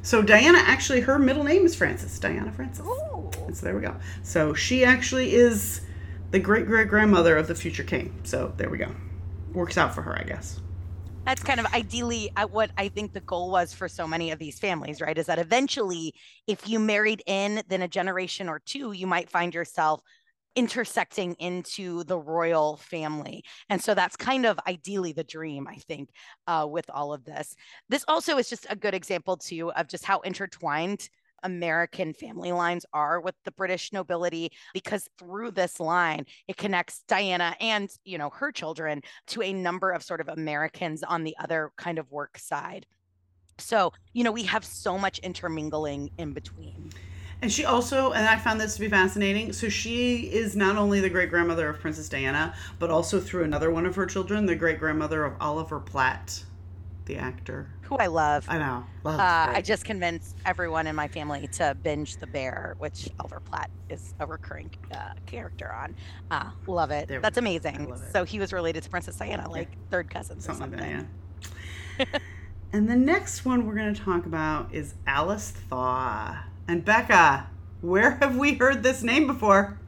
[0.02, 2.18] so Diana actually her middle name is Frances.
[2.18, 2.84] Diana Frances.
[2.84, 3.21] Ooh.
[3.52, 3.94] So there we go.
[4.22, 5.82] So she actually is
[6.30, 8.14] the great great grandmother of the future king.
[8.24, 8.94] So there we go.
[9.52, 10.60] Works out for her, I guess.
[11.24, 14.58] That's kind of ideally what I think the goal was for so many of these
[14.58, 15.16] families, right?
[15.16, 16.14] Is that eventually,
[16.48, 20.02] if you married in, then a generation or two, you might find yourself
[20.56, 23.44] intersecting into the royal family.
[23.68, 26.10] And so that's kind of ideally the dream, I think,
[26.46, 27.54] uh, with all of this.
[27.88, 31.08] This also is just a good example, too, of just how intertwined
[31.42, 37.54] American family lines are with the British nobility because through this line it connects Diana
[37.60, 41.72] and you know her children to a number of sort of Americans on the other
[41.76, 42.86] kind of work side.
[43.58, 46.90] So, you know, we have so much intermingling in between.
[47.42, 49.52] And she also, and I found this to be fascinating.
[49.52, 53.70] So she is not only the great grandmother of Princess Diana, but also through another
[53.70, 56.44] one of her children, the great grandmother of Oliver Platt,
[57.06, 57.68] the actor.
[57.82, 58.44] Who I love.
[58.48, 58.84] I know.
[59.04, 59.20] Love.
[59.20, 59.52] Uh.
[59.54, 64.14] I just convinced everyone in my family to binge The Bear, which Oliver Platt is
[64.20, 65.94] a recurring uh, character on.
[66.30, 67.08] Uh, love it.
[67.08, 67.88] There That's amazing.
[67.88, 68.12] Love it.
[68.12, 70.96] So he was related to Princess Diana, like third cousins or something something.
[70.96, 71.06] like
[71.98, 72.08] that.
[72.12, 72.18] Yeah.
[72.72, 76.44] and the next one we're going to talk about is Alice Thaw.
[76.68, 77.48] And Becca,
[77.80, 79.78] where have we heard this name before?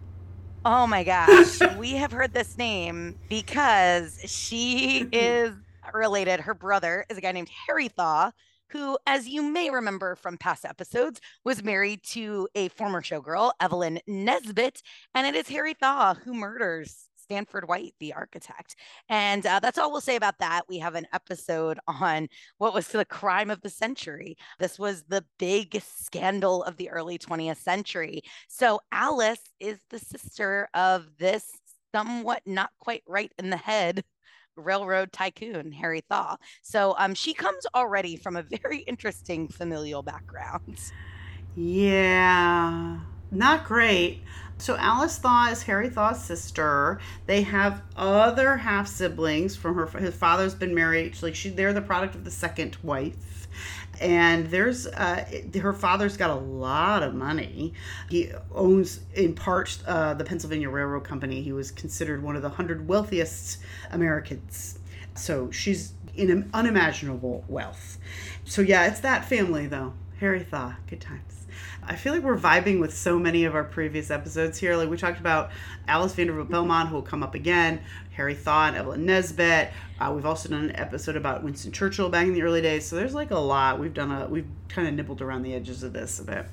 [0.64, 1.60] Oh my gosh.
[1.78, 5.54] we have heard this name because she is
[5.92, 6.40] related.
[6.40, 8.30] Her brother is a guy named Harry Thaw,
[8.70, 14.00] who, as you may remember from past episodes, was married to a former showgirl, Evelyn
[14.06, 14.82] Nesbit.
[15.14, 18.76] And it is Harry Thaw who murders Stanford White, the architect.
[19.08, 20.62] And uh, that's all we'll say about that.
[20.68, 24.36] We have an episode on what was the crime of the century.
[24.58, 28.22] This was the big scandal of the early 20th century.
[28.48, 31.50] So Alice is the sister of this
[31.94, 34.04] somewhat not quite right in the head
[34.56, 36.36] railroad tycoon Harry Thaw.
[36.62, 40.78] So um she comes already from a very interesting familial background.
[41.54, 44.22] Yeah, not great.
[44.58, 47.00] So Alice Thaw is Harry Thaw's sister.
[47.26, 49.86] They have other half siblings from her.
[49.98, 51.20] His father's been married.
[51.22, 53.43] Like she, they're the product of the second wife.
[54.00, 55.24] And there's uh,
[55.60, 57.74] her father's got a lot of money.
[58.10, 61.42] He owns, in part, uh, the Pennsylvania Railroad Company.
[61.42, 63.58] He was considered one of the hundred wealthiest
[63.90, 64.78] Americans.
[65.14, 67.98] So she's in an unimaginable wealth.
[68.44, 69.94] So yeah, it's that family though.
[70.20, 71.46] Harry Thaw, good times.
[71.86, 74.76] I feel like we're vibing with so many of our previous episodes here.
[74.76, 75.50] Like we talked about
[75.86, 77.82] Alice Vanderbilt Belmont, who will come up again,
[78.14, 79.70] Harry Thaw and Evelyn Nesbit.
[80.00, 82.86] Uh, we've also done an episode about Winston Churchill back in the early days.
[82.86, 83.78] So there's like a lot.
[83.78, 86.46] We've done a we've kind of nibbled around the edges of this a bit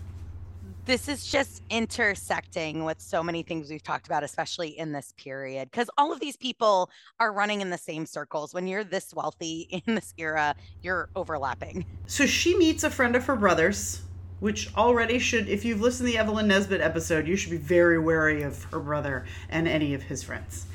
[0.85, 5.69] this is just intersecting with so many things we've talked about, especially in this period,
[5.71, 6.89] because all of these people
[7.19, 8.53] are running in the same circles.
[8.53, 11.85] When you're this wealthy in this era, you're overlapping.
[12.07, 14.01] So she meets a friend of her brother's,
[14.39, 17.99] which already should, if you've listened to the Evelyn Nesbit episode, you should be very
[17.99, 20.65] wary of her brother and any of his friends.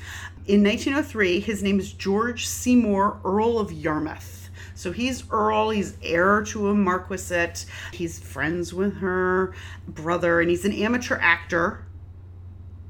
[0.47, 4.49] In 1903, his name is George Seymour, Earl of Yarmouth.
[4.75, 9.53] So he's Earl, he's heir to a marquisate, he's friends with her
[9.89, 11.85] brother, and he's an amateur actor.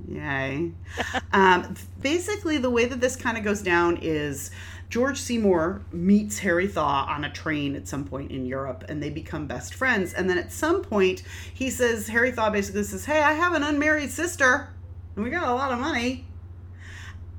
[0.08, 0.72] Yay.
[1.34, 4.51] um, basically, the way that this kind of goes down is
[4.89, 9.10] George Seymour meets Harry Thaw on a train at some point in Europe and they
[9.10, 10.14] become best friends.
[10.14, 13.64] And then at some point, he says, Harry Thaw basically says, Hey, I have an
[13.64, 14.70] unmarried sister
[15.16, 16.28] and we got a lot of money.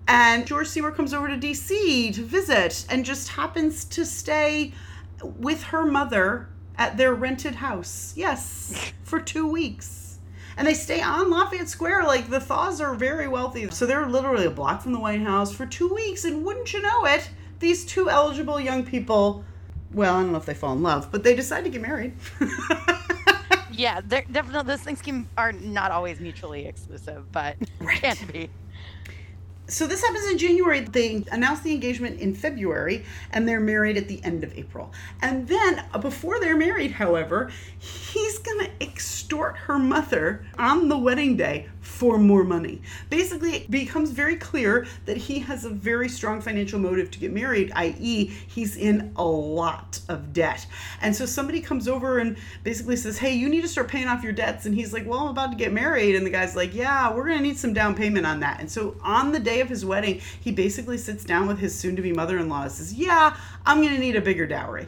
[0.09, 4.73] And George Seymour comes over to DC to visit and just happens to stay
[5.23, 6.49] with her mother
[6.79, 8.15] at their rented house.
[8.17, 10.19] Yes, for two weeks.
[10.57, 12.05] And they stay on Lafayette Square.
[12.05, 13.71] Like the Thaws are very wealthy.
[13.71, 16.25] So they're literally a block from the White House for two weeks.
[16.25, 17.29] And wouldn't you know it,
[17.61, 19.45] these two eligible young people,
[19.93, 22.15] well, I don't know if they fall in love, but they decide to get married.
[23.73, 28.01] yeah, they're definitely those things can, are not always mutually exclusive, but right.
[28.01, 28.51] can be
[29.69, 30.81] so this happens in January.
[30.81, 34.93] They announce the engagement in February, and they're married at the end of April.
[35.21, 41.37] And then, uh, before they're married, however, he's gonna extort her mother on the wedding
[41.37, 42.81] day for more money.
[43.11, 47.33] Basically, it becomes very clear that he has a very strong financial motive to get
[47.33, 50.67] married, i.e., he's in a lot of debt.
[51.01, 54.23] And so somebody comes over and basically says, Hey, you need to start paying off
[54.23, 54.67] your debts.
[54.67, 56.15] And he's like, Well, I'm about to get married.
[56.15, 58.61] And the guy's like, Yeah, we're going to need some down payment on that.
[58.61, 61.97] And so on the day of his wedding, he basically sits down with his soon
[61.97, 63.37] to be mother in law and says, Yeah,
[63.67, 64.87] I'm going to need a bigger dowry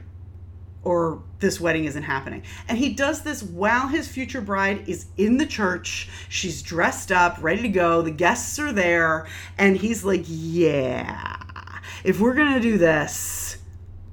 [0.83, 2.43] or this wedding isn't happening.
[2.69, 6.09] And he does this while his future bride is in the church.
[6.29, 8.03] She's dressed up, ready to go.
[8.03, 9.27] The guests are there.
[9.59, 11.37] And he's like, Yeah,
[12.05, 13.59] if we're going to do this,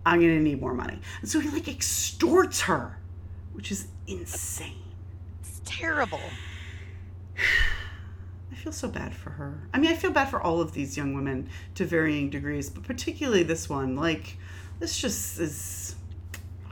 [0.05, 0.99] I'm going to need more money.
[1.21, 2.97] And so he like extorts her,
[3.53, 4.83] which is insane.
[5.41, 6.21] It's terrible.
[8.51, 9.67] I feel so bad for her.
[9.73, 12.83] I mean, I feel bad for all of these young women to varying degrees, but
[12.83, 13.95] particularly this one.
[13.95, 14.37] Like,
[14.79, 15.96] this just is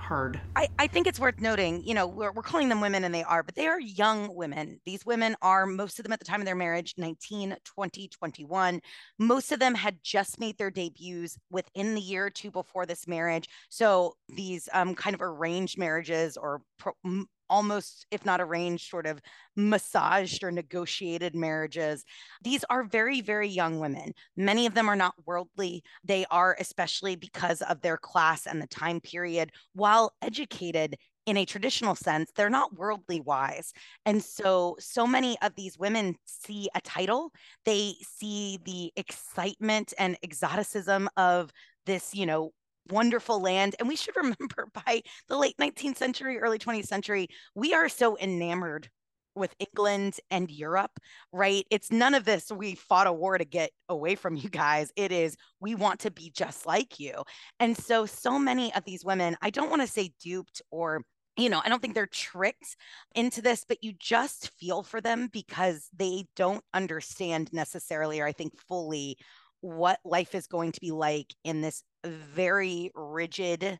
[0.06, 0.39] hard.
[0.56, 3.24] I, I think it's worth noting, you know, we're, we're calling them women and they
[3.24, 4.80] are, but they are young women.
[4.86, 8.82] These women are, most of them at the time of their marriage, 19, 20, 21.
[9.18, 13.08] Most of them had just made their debuts within the year or two before this
[13.08, 13.49] marriage.
[13.70, 19.20] So these um, kind of arranged marriages or pro- almost, if not arranged, sort of
[19.56, 22.04] massaged or negotiated marriages.
[22.43, 24.14] These are very, very young women.
[24.36, 25.84] Many of them are not worldly.
[26.04, 31.46] They are, especially because of their class and the time period, while educated in a
[31.46, 33.74] traditional sense, they're not worldly wise.
[34.06, 37.32] And so, so many of these women see a title,
[37.66, 41.52] they see the excitement and exoticism of
[41.86, 42.52] this, you know,
[42.89, 43.75] wonderful land.
[43.79, 48.17] And we should remember by the late 19th century, early 20th century, we are so
[48.17, 48.89] enamored
[49.36, 50.97] with England and Europe,
[51.33, 51.65] right?
[51.69, 54.91] It's none of this, we fought a war to get away from you guys.
[54.95, 57.23] It is, we want to be just like you.
[57.59, 61.01] And so, so many of these women, I don't want to say duped or
[61.38, 62.77] you know, I don't think they're tricked
[63.13, 68.31] into this, but you just feel for them because they don't understand necessarily, or I
[68.31, 69.17] think fully,
[69.66, 73.80] what life is going to be like in this very rigid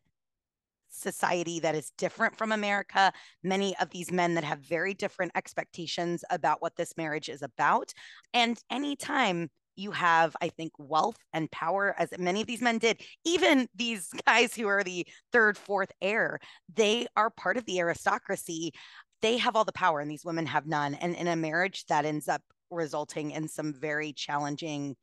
[0.88, 3.12] society that is different from America.
[3.44, 7.92] Many of these men that have very different expectations about what this marriage is about.
[8.34, 13.00] And anytime you have, I think, wealth and power, as many of these men did,
[13.24, 16.40] even these guys who are the third, fourth heir,
[16.74, 18.72] they are part of the aristocracy.
[19.22, 20.94] They have all the power, and these women have none.
[20.94, 24.96] And in a marriage that ends up resulting in some very challenging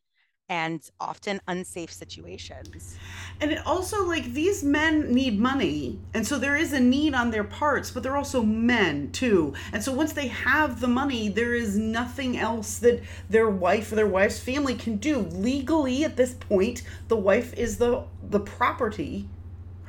[0.53, 2.95] and often unsafe situations.
[3.41, 5.99] And it also like these men need money.
[6.13, 9.55] And so there is a need on their parts, but they're also men too.
[9.71, 13.01] And so once they have the money, there is nothing else that
[13.31, 15.17] their wife or their wife's family can do.
[15.17, 19.27] Legally at this point, the wife is the the property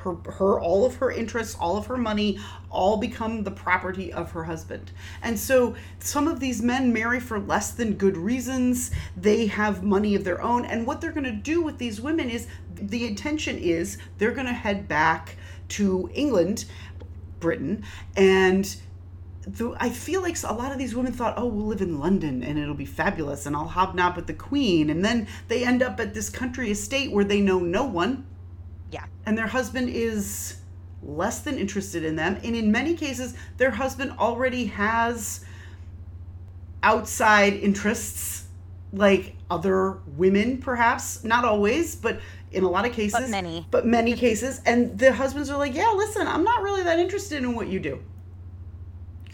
[0.04, 2.38] her her all of her interests all of her money
[2.70, 4.90] all become the property of her husband
[5.22, 10.14] and so some of these men marry for less than good reasons they have money
[10.14, 13.58] of their own and what they're going to do with these women is the intention
[13.58, 15.36] is they're going to head back
[15.68, 16.64] to england
[17.44, 17.84] Britain.
[18.16, 18.74] And
[19.78, 22.58] I feel like a lot of these women thought, oh, we'll live in London and
[22.58, 24.88] it'll be fabulous and I'll hobnob with the queen.
[24.88, 28.26] And then they end up at this country estate where they know no one.
[28.94, 29.06] Yeah.
[29.26, 30.58] And their husband is
[31.02, 32.38] less than interested in them.
[32.44, 35.44] And in many cases, their husband already has
[36.84, 38.46] outside interests
[38.92, 41.24] like other women, perhaps.
[41.24, 42.20] Not always, but
[42.52, 43.20] in a lot of cases.
[43.20, 43.66] But many.
[43.72, 44.60] But many cases.
[44.64, 47.80] And the husbands are like, yeah, listen, I'm not really that interested in what you
[47.80, 48.00] do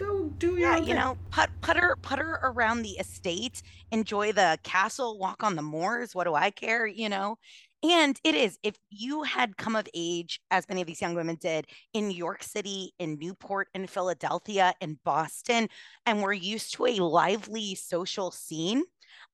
[0.01, 0.97] go do your yeah, you thing.
[0.97, 6.15] know, put putter putter around the estate, enjoy the castle, walk on the moors.
[6.15, 6.87] What do I care?
[6.87, 7.39] You know.
[7.83, 11.37] And it is, if you had come of age, as many of these young women
[11.41, 15.69] did, in New York City, in Newport, in Philadelphia, in Boston,
[16.05, 18.83] and were used to a lively social scene,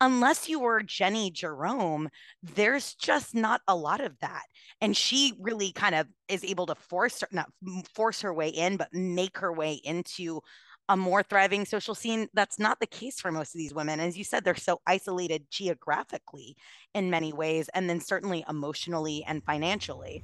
[0.00, 2.08] unless you were Jennie Jerome,
[2.42, 4.44] there's just not a lot of that.
[4.80, 7.50] And she really kind of is able to force her, not
[7.94, 10.40] force her way in, but make her way into
[10.88, 12.28] a more thriving social scene.
[12.34, 14.00] That's not the case for most of these women.
[14.00, 16.56] As you said, they're so isolated geographically
[16.94, 20.22] in many ways, and then certainly emotionally and financially.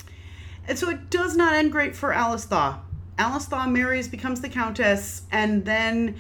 [0.69, 2.81] And so it does not end great for Alice Thaw.
[3.19, 6.17] Alice Thaw marries, becomes the Countess, and then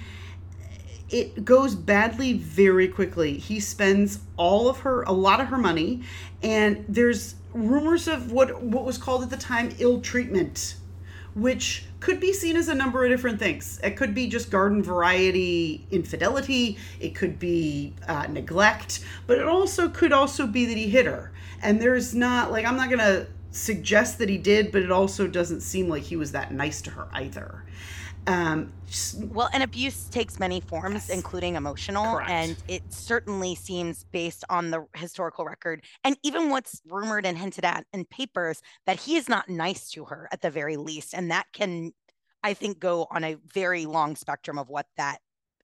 [1.11, 3.39] it goes badly very quickly.
[3.39, 6.03] He spends all of her, a lot of her money,
[6.43, 10.77] and there's rumors of what what was called at the time ill treatment,
[11.35, 13.81] which could be seen as a number of different things.
[13.83, 16.79] It could be just garden variety infidelity.
[17.01, 21.33] It could be uh, neglect, but it also could also be that he hit her.
[21.63, 25.61] And there's not like I'm not gonna suggest that he did, but it also doesn't
[25.61, 27.65] seem like he was that nice to her either.
[28.27, 28.73] Um,
[29.33, 31.11] well, and abuse takes many forms, Yes.
[31.11, 32.31] including emotional, Correct.
[32.31, 37.65] and it certainly seems based on the historical record and even what's rumored and hinted
[37.65, 41.31] at in papers that he is not nice to her at the very least, and
[41.33, 41.93] that can,
[42.45, 45.19] I think, go on a very long spectrum of what that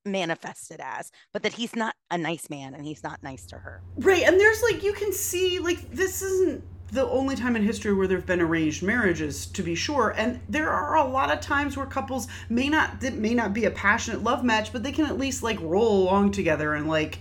[0.04, 3.82] manifested as, but that he's not a nice man and he's not nice to her.
[3.98, 7.92] Right, and there's like you can see like this isn't the only time in history
[7.92, 11.76] where there've been arranged marriages, to be sure, and there are a lot of times
[11.76, 15.06] where couples may not it may not be a passionate love match, but they can
[15.06, 17.20] at least like roll along together and like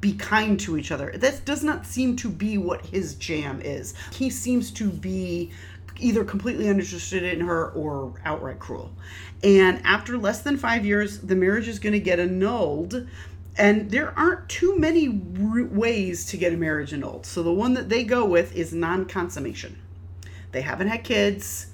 [0.00, 1.12] be kind to each other.
[1.14, 3.94] That does not seem to be what his jam is.
[4.12, 5.50] He seems to be
[5.98, 8.92] either completely uninterested in her or outright cruel.
[9.44, 13.06] And after less than five years, the marriage is going to get annulled.
[13.56, 17.26] And there aren't too many ways to get a marriage annulled.
[17.26, 19.80] So the one that they go with is non consummation.
[20.52, 21.66] They haven't had kids.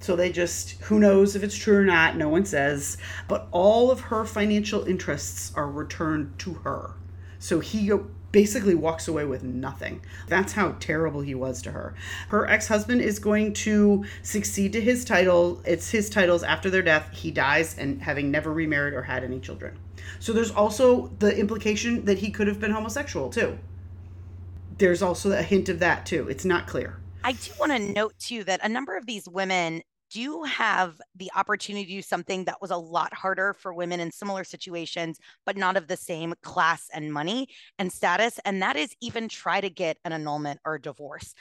[0.00, 2.96] So they just, who knows if it's true or not, no one says.
[3.28, 6.94] But all of her financial interests are returned to her.
[7.38, 7.92] So he
[8.32, 10.00] basically walks away with nothing.
[10.26, 11.94] That's how terrible he was to her.
[12.28, 15.60] Her ex husband is going to succeed to his title.
[15.64, 17.10] It's his titles after their death.
[17.12, 19.78] He dies and having never remarried or had any children.
[20.18, 23.58] So there's also the implication that he could have been homosexual too.
[24.78, 26.28] There's also a hint of that too.
[26.28, 26.98] It's not clear.
[27.24, 29.82] I do want to note too that a number of these women
[30.12, 34.10] do have the opportunity to do something that was a lot harder for women in
[34.10, 37.48] similar situations, but not of the same class and money
[37.78, 38.38] and status.
[38.44, 41.34] And that is even try to get an annulment or a divorce.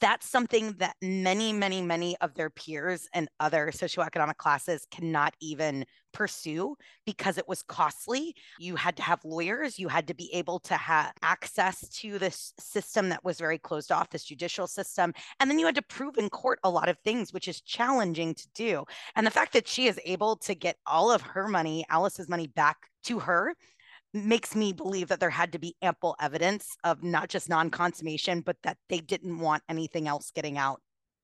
[0.00, 5.84] That's something that many, many, many of their peers and other socioeconomic classes cannot even
[6.12, 8.34] pursue because it was costly.
[8.58, 12.52] You had to have lawyers, you had to be able to have access to this
[12.58, 15.12] system that was very closed off, this judicial system.
[15.40, 18.34] And then you had to prove in court a lot of things, which is challenging
[18.34, 18.84] to do.
[19.16, 22.46] And the fact that she is able to get all of her money, Alice's money
[22.46, 23.54] back to her,
[24.24, 28.40] makes me believe that there had to be ample evidence of not just non consummation,
[28.40, 30.80] but that they didn't want anything else getting out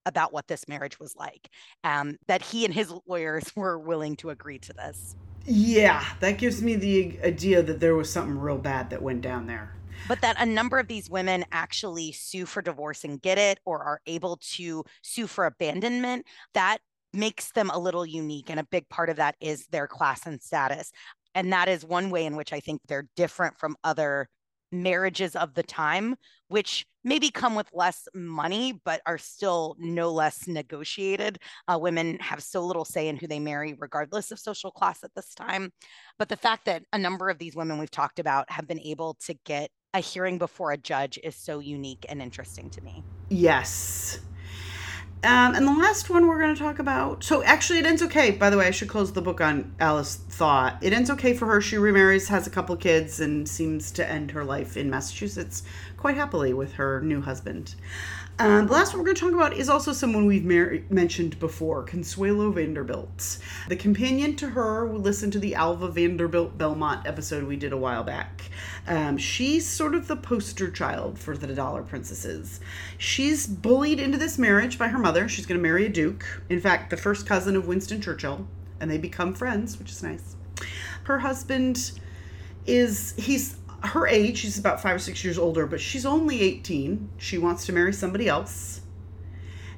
[0.06, 1.48] about what this marriage was like.
[1.82, 5.16] Um, that he and his lawyers were willing to agree to this.
[5.46, 9.46] Yeah, that gives me the idea that there was something real bad that went down
[9.46, 9.76] there.
[10.08, 13.82] but that a number of these women actually sue for divorce and get it or
[13.82, 16.78] are able to sue for abandonment that
[17.14, 20.42] makes them a little unique and a big part of that is their class and
[20.42, 20.90] status
[21.34, 24.28] and that is one way in which i think they're different from other
[24.72, 26.16] marriages of the time
[26.48, 31.38] which maybe come with less money but are still no less negotiated
[31.68, 35.14] uh, women have so little say in who they marry regardless of social class at
[35.14, 35.70] this time
[36.18, 39.14] but the fact that a number of these women we've talked about have been able
[39.14, 43.02] to get a hearing before a judge is so unique and interesting to me.
[43.30, 44.18] Yes.
[45.24, 47.24] Um, and the last one we're going to talk about.
[47.24, 48.30] So actually, it ends okay.
[48.30, 50.76] By the way, I should close the book on Alice Thaw.
[50.82, 51.60] It ends okay for her.
[51.62, 55.62] She remarries, has a couple kids, and seems to end her life in Massachusetts
[55.96, 57.74] quite happily with her new husband.
[58.36, 61.84] Um, the last one we're going to talk about is also someone we've mentioned before,
[61.84, 63.38] Consuelo Vanderbilt.
[63.68, 67.76] The companion to her, we listened to the Alva Vanderbilt Belmont episode we did a
[67.76, 68.42] while back.
[68.88, 72.58] Um, she's sort of the poster child for the Dollar Princesses.
[72.98, 75.28] She's bullied into this marriage by her mother.
[75.28, 76.42] She's going to marry a duke.
[76.48, 78.48] In fact, the first cousin of Winston Churchill,
[78.80, 80.34] and they become friends, which is nice.
[81.04, 81.92] Her husband
[82.66, 87.10] is he's her age, she's about five or six years older, but she's only 18.
[87.18, 88.80] She wants to marry somebody else.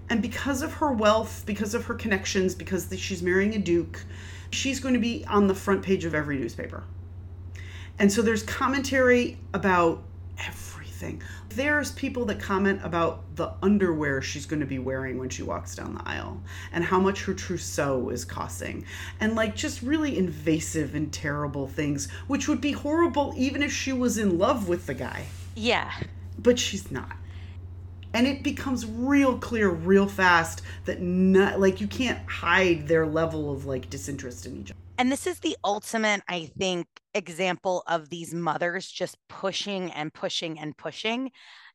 [0.09, 4.05] And because of her wealth, because of her connections, because she's marrying a duke,
[4.51, 6.85] she's going to be on the front page of every newspaper.
[7.99, 10.03] And so there's commentary about
[10.39, 11.23] everything.
[11.57, 15.75] There's people that comment about the underwear she's going to be wearing when she walks
[15.75, 18.85] down the aisle and how much her trousseau is costing.
[19.21, 23.95] And like just really invasive and terrible things, which would be horrible even if she
[23.95, 25.25] was in love with the guy.
[25.55, 25.91] Yeah.
[26.39, 27.17] But she's not.
[28.13, 33.51] And it becomes real clear real fast that not like you can't hide their level
[33.51, 34.81] of like disinterest in each other.
[34.99, 36.87] And this is the ultimate, I think,
[37.17, 41.31] example of these mothers just pushing and pushing and pushing.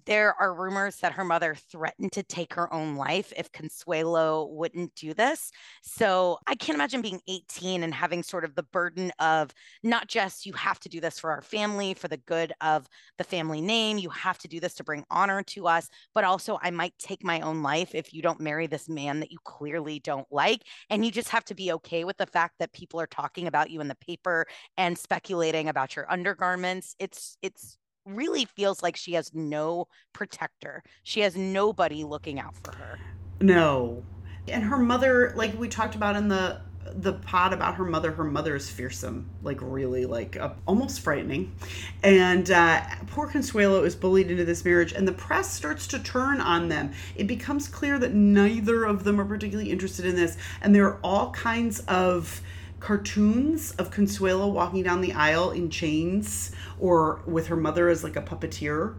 [0.06, 4.96] There are rumors that her mother threatened to take her own life if Consuelo wouldn't
[4.96, 5.52] do this.
[5.84, 10.46] So I can't imagine being 18 and having sort of the burden of not just
[10.46, 12.88] you have to do this for our family, for the good of
[13.20, 16.58] the family name, you have to do this to bring honor to us, but also
[16.64, 20.00] I might take my own life if you don't marry this man that you clearly
[20.00, 20.64] don't like.
[20.90, 23.70] And you just have to be okay with the fact that people are talking about
[23.70, 26.96] you in the paper and speculating about your undergarments.
[27.00, 30.84] It's, it's, really feels like she has no protector.
[31.04, 33.00] She has nobody looking out for her.
[33.40, 34.04] No.
[34.48, 36.62] And her mother, like we talked about in the
[36.94, 41.56] the pod about her mother her mother is fearsome like really like uh, almost frightening
[42.02, 46.42] and uh, poor consuelo is bullied into this marriage and the press starts to turn
[46.42, 50.74] on them it becomes clear that neither of them are particularly interested in this and
[50.74, 52.42] there are all kinds of
[52.82, 58.16] cartoons of Consuelo walking down the aisle in chains or with her mother as like
[58.16, 58.96] a puppeteer.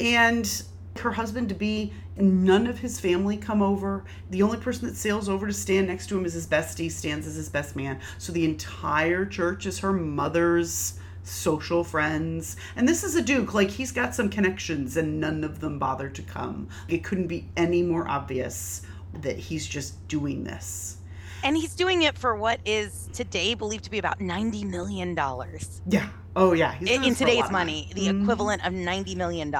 [0.00, 0.62] And
[1.00, 4.04] her husband to be none of his family come over.
[4.30, 7.26] The only person that sails over to stand next to him is his bestie stands
[7.26, 8.00] as his best man.
[8.16, 12.56] So the entire church is her mother's social friends.
[12.76, 13.54] And this is a duke.
[13.54, 16.68] Like he's got some connections and none of them bother to come.
[16.86, 18.82] It couldn't be any more obvious
[19.20, 20.97] that he's just doing this
[21.42, 25.16] and he's doing it for what is today believed to be about $90 million.
[25.88, 26.08] Yeah.
[26.36, 26.78] Oh, yeah.
[26.80, 28.22] In, in today's money, the mm-hmm.
[28.22, 29.54] equivalent of $90 million.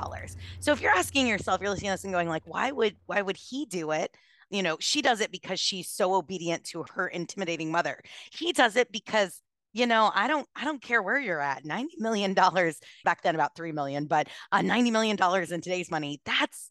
[0.61, 3.23] So if you're asking yourself, you're listening to this and going like, why would, why
[3.23, 4.15] would he do it?
[4.51, 8.01] You know, she does it because she's so obedient to her intimidating mother.
[8.33, 9.43] He does it because
[9.75, 13.35] you know i don't i don't care where you're at 90 million dollars back then
[13.35, 16.71] about 3 million but uh, 90 million dollars in today's money that's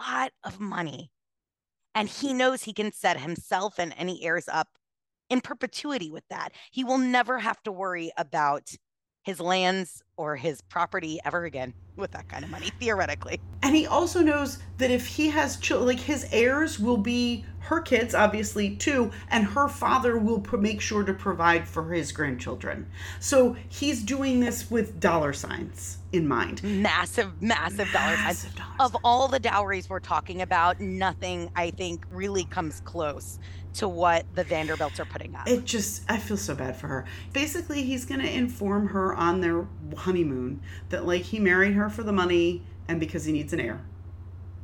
[0.00, 1.10] a lot of money
[1.94, 4.68] and he knows he can set himself and any heirs up
[5.28, 6.52] in perpetuity with that.
[6.70, 8.70] He will never have to worry about
[9.22, 13.40] his lands or his property ever again with that kind of money, theoretically.
[13.62, 17.80] And he also knows that if he has children, like his heirs will be her
[17.80, 22.88] kids, obviously, too, and her father will make sure to provide for his grandchildren.
[23.20, 26.62] So he's doing this with dollar signs in mind.
[26.62, 28.46] Massive, massive, massive dollar signs.
[28.80, 33.38] Of all the dowries we're talking about, nothing I think really comes close
[33.74, 35.46] to what the Vanderbilts are putting up.
[35.46, 37.04] It just, I feel so bad for her.
[37.32, 42.02] Basically, he's going to inform her on their honeymoon that, like, he married her for
[42.02, 43.84] the money and because he needs an heir.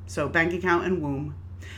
[0.06, 1.34] So, bank account and womb.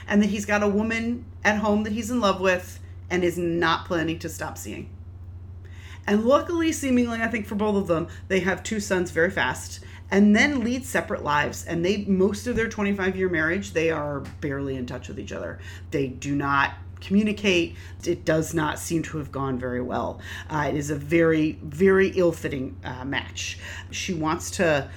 [0.08, 3.36] And that he's got a woman at home that he's in love with and is
[3.36, 4.95] not planning to stop seeing.
[6.06, 9.80] And luckily, seemingly, I think for both of them, they have two sons very fast
[10.10, 14.20] and then lead separate lives and they most of their 25 year marriage they are
[14.40, 15.58] barely in touch with each other
[15.90, 17.76] they do not communicate.
[18.04, 20.20] It does not seem to have gone very well.
[20.48, 23.58] Uh, it is a very, very ill fitting uh, match.
[23.90, 24.88] She wants to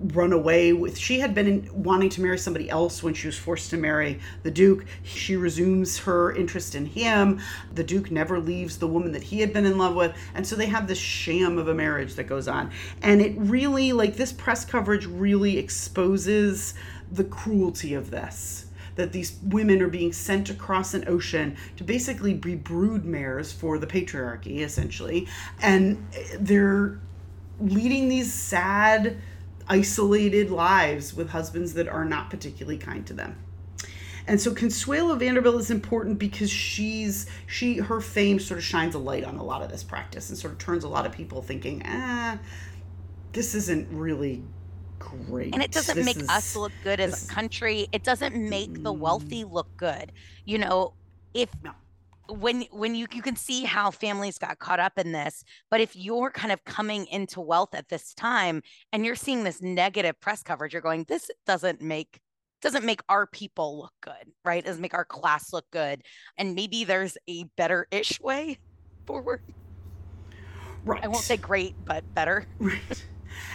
[0.00, 3.38] run away with she had been in, wanting to marry somebody else when she was
[3.38, 4.84] forced to marry the duke.
[5.02, 7.40] She resumes her interest in him.
[7.74, 10.16] The duke never leaves the woman that he had been in love with.
[10.34, 12.70] And so they have this sham of a marriage that goes on.
[13.02, 16.74] And it really like this press coverage really exposes
[17.12, 18.66] the cruelty of this
[18.96, 23.78] that these women are being sent across an ocean to basically be brood mares for
[23.78, 25.26] the patriarchy, essentially.
[25.60, 26.06] And
[26.38, 27.00] they're
[27.60, 29.16] leading these sad,
[29.68, 33.38] isolated lives with husbands that are not particularly kind to them.
[34.26, 38.98] And so Consuelo Vanderbilt is important because she's she her fame sort of shines a
[38.98, 41.42] light on a lot of this practice and sort of turns a lot of people
[41.42, 42.38] thinking, ah,
[43.32, 44.42] this isn't really
[44.98, 45.52] great.
[45.52, 47.86] And it doesn't This make is- us look good as this- a country.
[47.92, 50.10] It doesn't make the wealthy look good.
[50.46, 50.94] You know,
[51.34, 51.72] if No.
[52.28, 55.94] When when you you can see how families got caught up in this, but if
[55.94, 58.62] you're kind of coming into wealth at this time
[58.92, 62.20] and you're seeing this negative press coverage, you're going, this doesn't make
[62.62, 64.64] doesn't make our people look good, right?
[64.64, 66.02] It doesn't make our class look good.
[66.38, 68.58] And maybe there's a better ish way
[69.06, 69.42] forward.
[70.84, 71.04] right.
[71.04, 72.46] I won't say great, but better.
[72.58, 73.04] Right.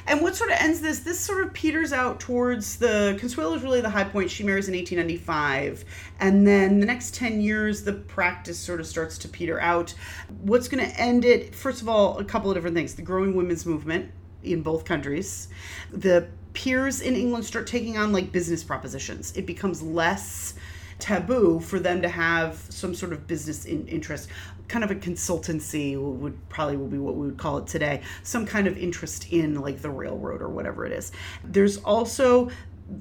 [0.08, 1.00] And what sort of ends this?
[1.00, 4.32] This sort of peters out towards the Consuelo is really the high point.
[4.32, 5.86] She marries in 1895,
[6.20, 9.94] and then the next 10 years, the practice sort of starts to peter out.
[10.42, 11.54] What's going to end it?
[11.54, 14.12] First of all, a couple of different things: the growing women's movement
[14.44, 15.50] in both countries,
[15.92, 19.36] the peers in England start taking on like business propositions.
[19.36, 20.56] It becomes less
[20.98, 24.30] taboo for them to have some sort of business in interest
[24.70, 28.46] kind of a consultancy would probably will be what we would call it today some
[28.46, 31.12] kind of interest in like the railroad or whatever it is
[31.44, 32.50] there's also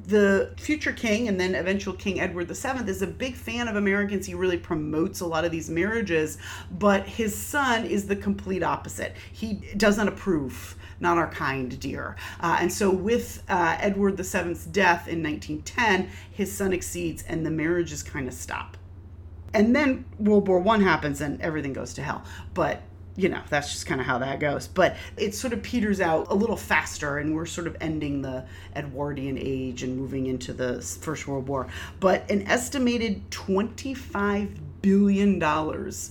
[0.07, 4.27] the future king and then eventual king edward VII is a big fan of americans
[4.27, 6.39] he really promotes a lot of these marriages
[6.71, 12.17] but his son is the complete opposite he does not approve not our kind, dear.
[12.41, 17.51] Uh, and so, with uh, Edward VII's death in 1910, his son exceeds, and the
[17.51, 18.77] marriages kind of stop.
[19.55, 22.25] And then World War One happens, and everything goes to hell.
[22.55, 22.83] But
[23.19, 24.69] you know, that's just kind of how that goes.
[24.69, 28.47] But it sort of peters out a little faster, and we're sort of ending the
[28.77, 31.67] Edwardian age and moving into the First World War.
[31.99, 35.43] But an estimated $25 billion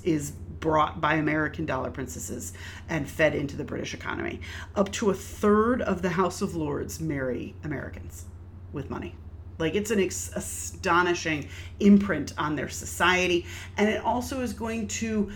[0.04, 2.52] is brought by American dollar princesses
[2.90, 4.42] and fed into the British economy.
[4.76, 8.26] Up to a third of the House of Lords marry Americans
[8.74, 9.16] with money.
[9.60, 11.49] Like it's an ex- astonishing
[11.80, 13.45] imprint on their society.
[13.78, 15.32] And it also is going to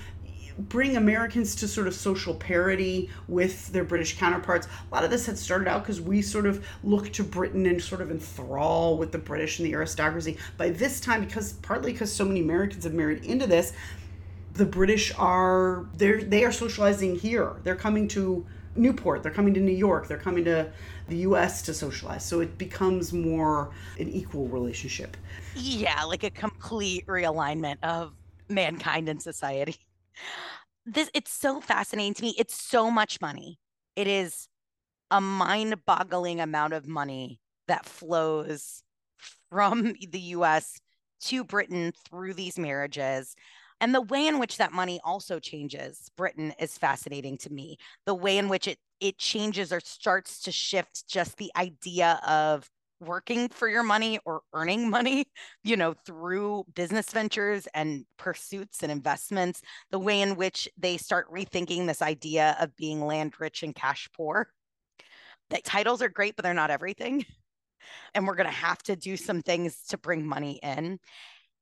[0.58, 4.68] bring Americans to sort of social parity with their British counterparts.
[4.68, 7.82] A lot of this had started out because we sort of look to Britain and
[7.82, 10.38] sort of enthrall with the British and the aristocracy.
[10.58, 13.74] By this time, because partly because so many Americans have married into this,
[14.54, 17.56] the British are they're they are socializing here.
[17.64, 18.46] They're coming to
[18.76, 20.72] Newport, they're coming to New York, they're coming to
[21.12, 22.26] the US to socialize.
[22.26, 25.16] So it becomes more an equal relationship.
[25.56, 28.14] Yeah, like a complete realignment of
[28.50, 29.76] mankind and society.
[30.86, 32.36] This it's so fascinating to me.
[32.38, 33.60] It's so much money.
[33.96, 34.48] It is
[35.12, 38.82] a mind-boggling amount of money that flows
[39.50, 40.80] from the US
[41.26, 43.36] to Britain through these marriages.
[43.82, 47.78] And the way in which that money also changes Britain is fascinating to me.
[48.06, 52.70] The way in which it it changes or starts to shift just the idea of
[53.00, 55.26] working for your money or earning money,
[55.64, 61.32] you know, through business ventures and pursuits and investments, the way in which they start
[61.34, 64.48] rethinking this idea of being land rich and cash poor.
[65.50, 67.26] That titles are great, but they're not everything.
[68.14, 71.00] And we're going to have to do some things to bring money in.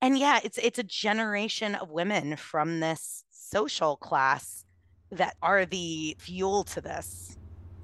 [0.02, 4.66] And yeah, it's it's a generation of women from this social class
[5.12, 7.38] that are the fuel to this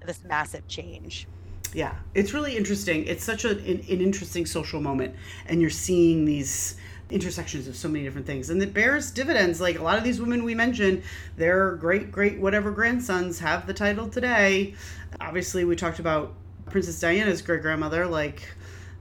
[0.05, 1.27] this massive change.
[1.73, 3.05] Yeah, it's really interesting.
[3.05, 5.15] It's such a, an, an interesting social moment,
[5.47, 6.77] and you're seeing these
[7.09, 9.59] intersections of so many different things, and it bears dividends.
[9.59, 11.03] Like a lot of these women we mentioned,
[11.35, 14.75] their great great whatever grandsons have the title today.
[15.19, 16.33] Obviously, we talked about
[16.69, 18.07] Princess Diana's great grandmother.
[18.07, 18.43] Like,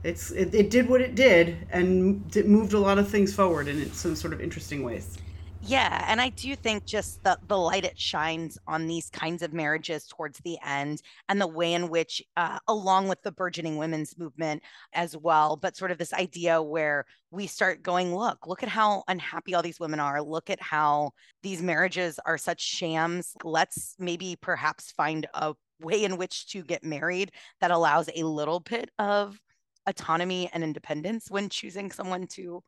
[0.05, 3.67] it's it, it did what it did, and it moved a lot of things forward
[3.67, 5.17] in some sort of interesting ways.
[5.61, 9.51] Yeah, and I do think just the the light it shines on these kinds of
[9.51, 14.15] marriages towards the end, and the way in which, uh, along with the burgeoning women's
[14.15, 14.61] movement
[14.93, 19.03] as well, but sort of this idea where we start going, look, look at how
[19.07, 20.21] unhappy all these women are.
[20.21, 23.33] Look at how these marriages are such shams.
[23.43, 28.59] Let's maybe perhaps find a way in which to get married that allows a little
[28.59, 29.39] bit of
[29.87, 32.61] autonomy and independence when choosing someone to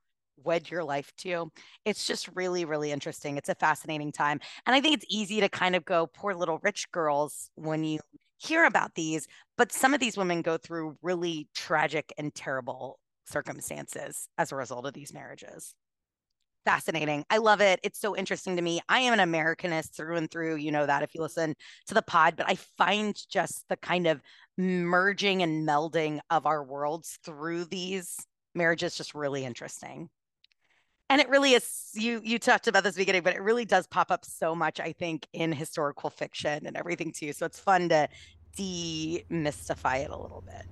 [0.43, 1.51] wed your life to.
[1.86, 3.38] It's just really, really interesting.
[3.38, 4.39] It's a fascinating time.
[4.65, 7.99] And I think it's easy to kind of go, poor little rich girls when you
[8.38, 9.28] hear about these.
[9.57, 14.86] But some of these women go through really tragic and terrible circumstances as a result
[14.86, 15.74] of these marriages.
[16.68, 17.24] Fascinating.
[17.30, 17.80] I love it.
[17.82, 18.82] It's so interesting to me.
[18.89, 20.57] I am an Americanist through and through.
[20.57, 21.55] You know that if you listen
[21.86, 24.22] to the pod, but I find just the kind of
[24.57, 28.18] merging and melding of our worlds through these
[28.53, 30.09] marriages just really interesting
[31.09, 34.09] and it really is you you talked about this beginning but it really does pop
[34.09, 38.09] up so much i think in historical fiction and everything too so it's fun to
[38.57, 40.65] demystify it a little bit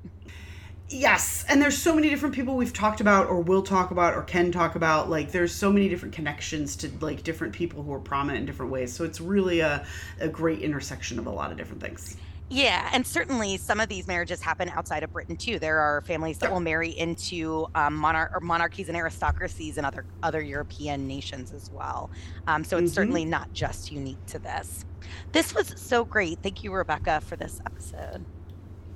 [0.87, 4.21] Yes, and there's so many different people we've talked about or will talk about or
[4.21, 5.09] can talk about.
[5.09, 8.71] Like there's so many different connections to like different people who are prominent in different
[8.71, 8.93] ways.
[8.93, 9.85] So it's really a,
[10.19, 12.17] a great intersection of a lot of different things.
[12.49, 15.57] Yeah, and certainly some of these marriages happen outside of Britain too.
[15.57, 20.05] There are families that will marry into um, monarch or monarchies and aristocracies and other
[20.21, 22.11] other European nations as well.
[22.45, 22.95] Um, so it's Mhm.
[22.95, 24.85] certainly not just unique to this.
[25.31, 26.37] This was so great.
[26.43, 28.23] Thank you, Rebecca, for this episode.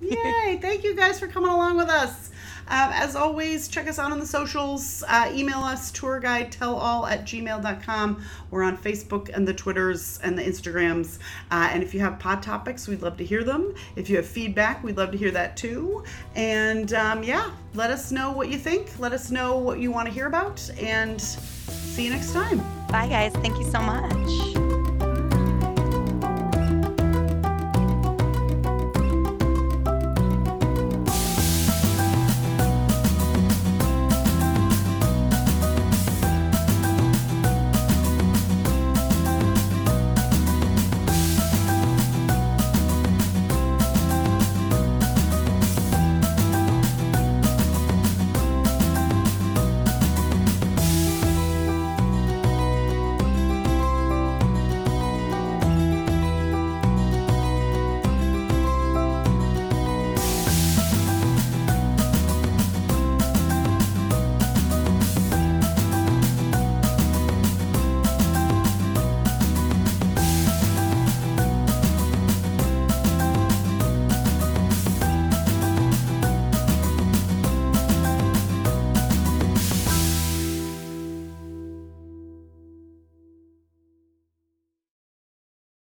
[0.01, 0.59] Yay!
[0.61, 2.29] Thank you guys for coming along with us.
[2.69, 5.03] Um, as always, check us out on the socials.
[5.07, 8.23] Uh, email us tourguidetellall at gmail.com.
[8.51, 11.17] We're on Facebook and the Twitters and the Instagrams.
[11.49, 13.73] Uh, and if you have pod topics, we'd love to hear them.
[13.95, 16.03] If you have feedback, we'd love to hear that too.
[16.35, 18.99] And um, yeah, let us know what you think.
[18.99, 20.69] Let us know what you want to hear about.
[20.79, 22.59] And see you next time.
[22.89, 23.33] Bye, guys.
[23.33, 24.68] Thank you so much.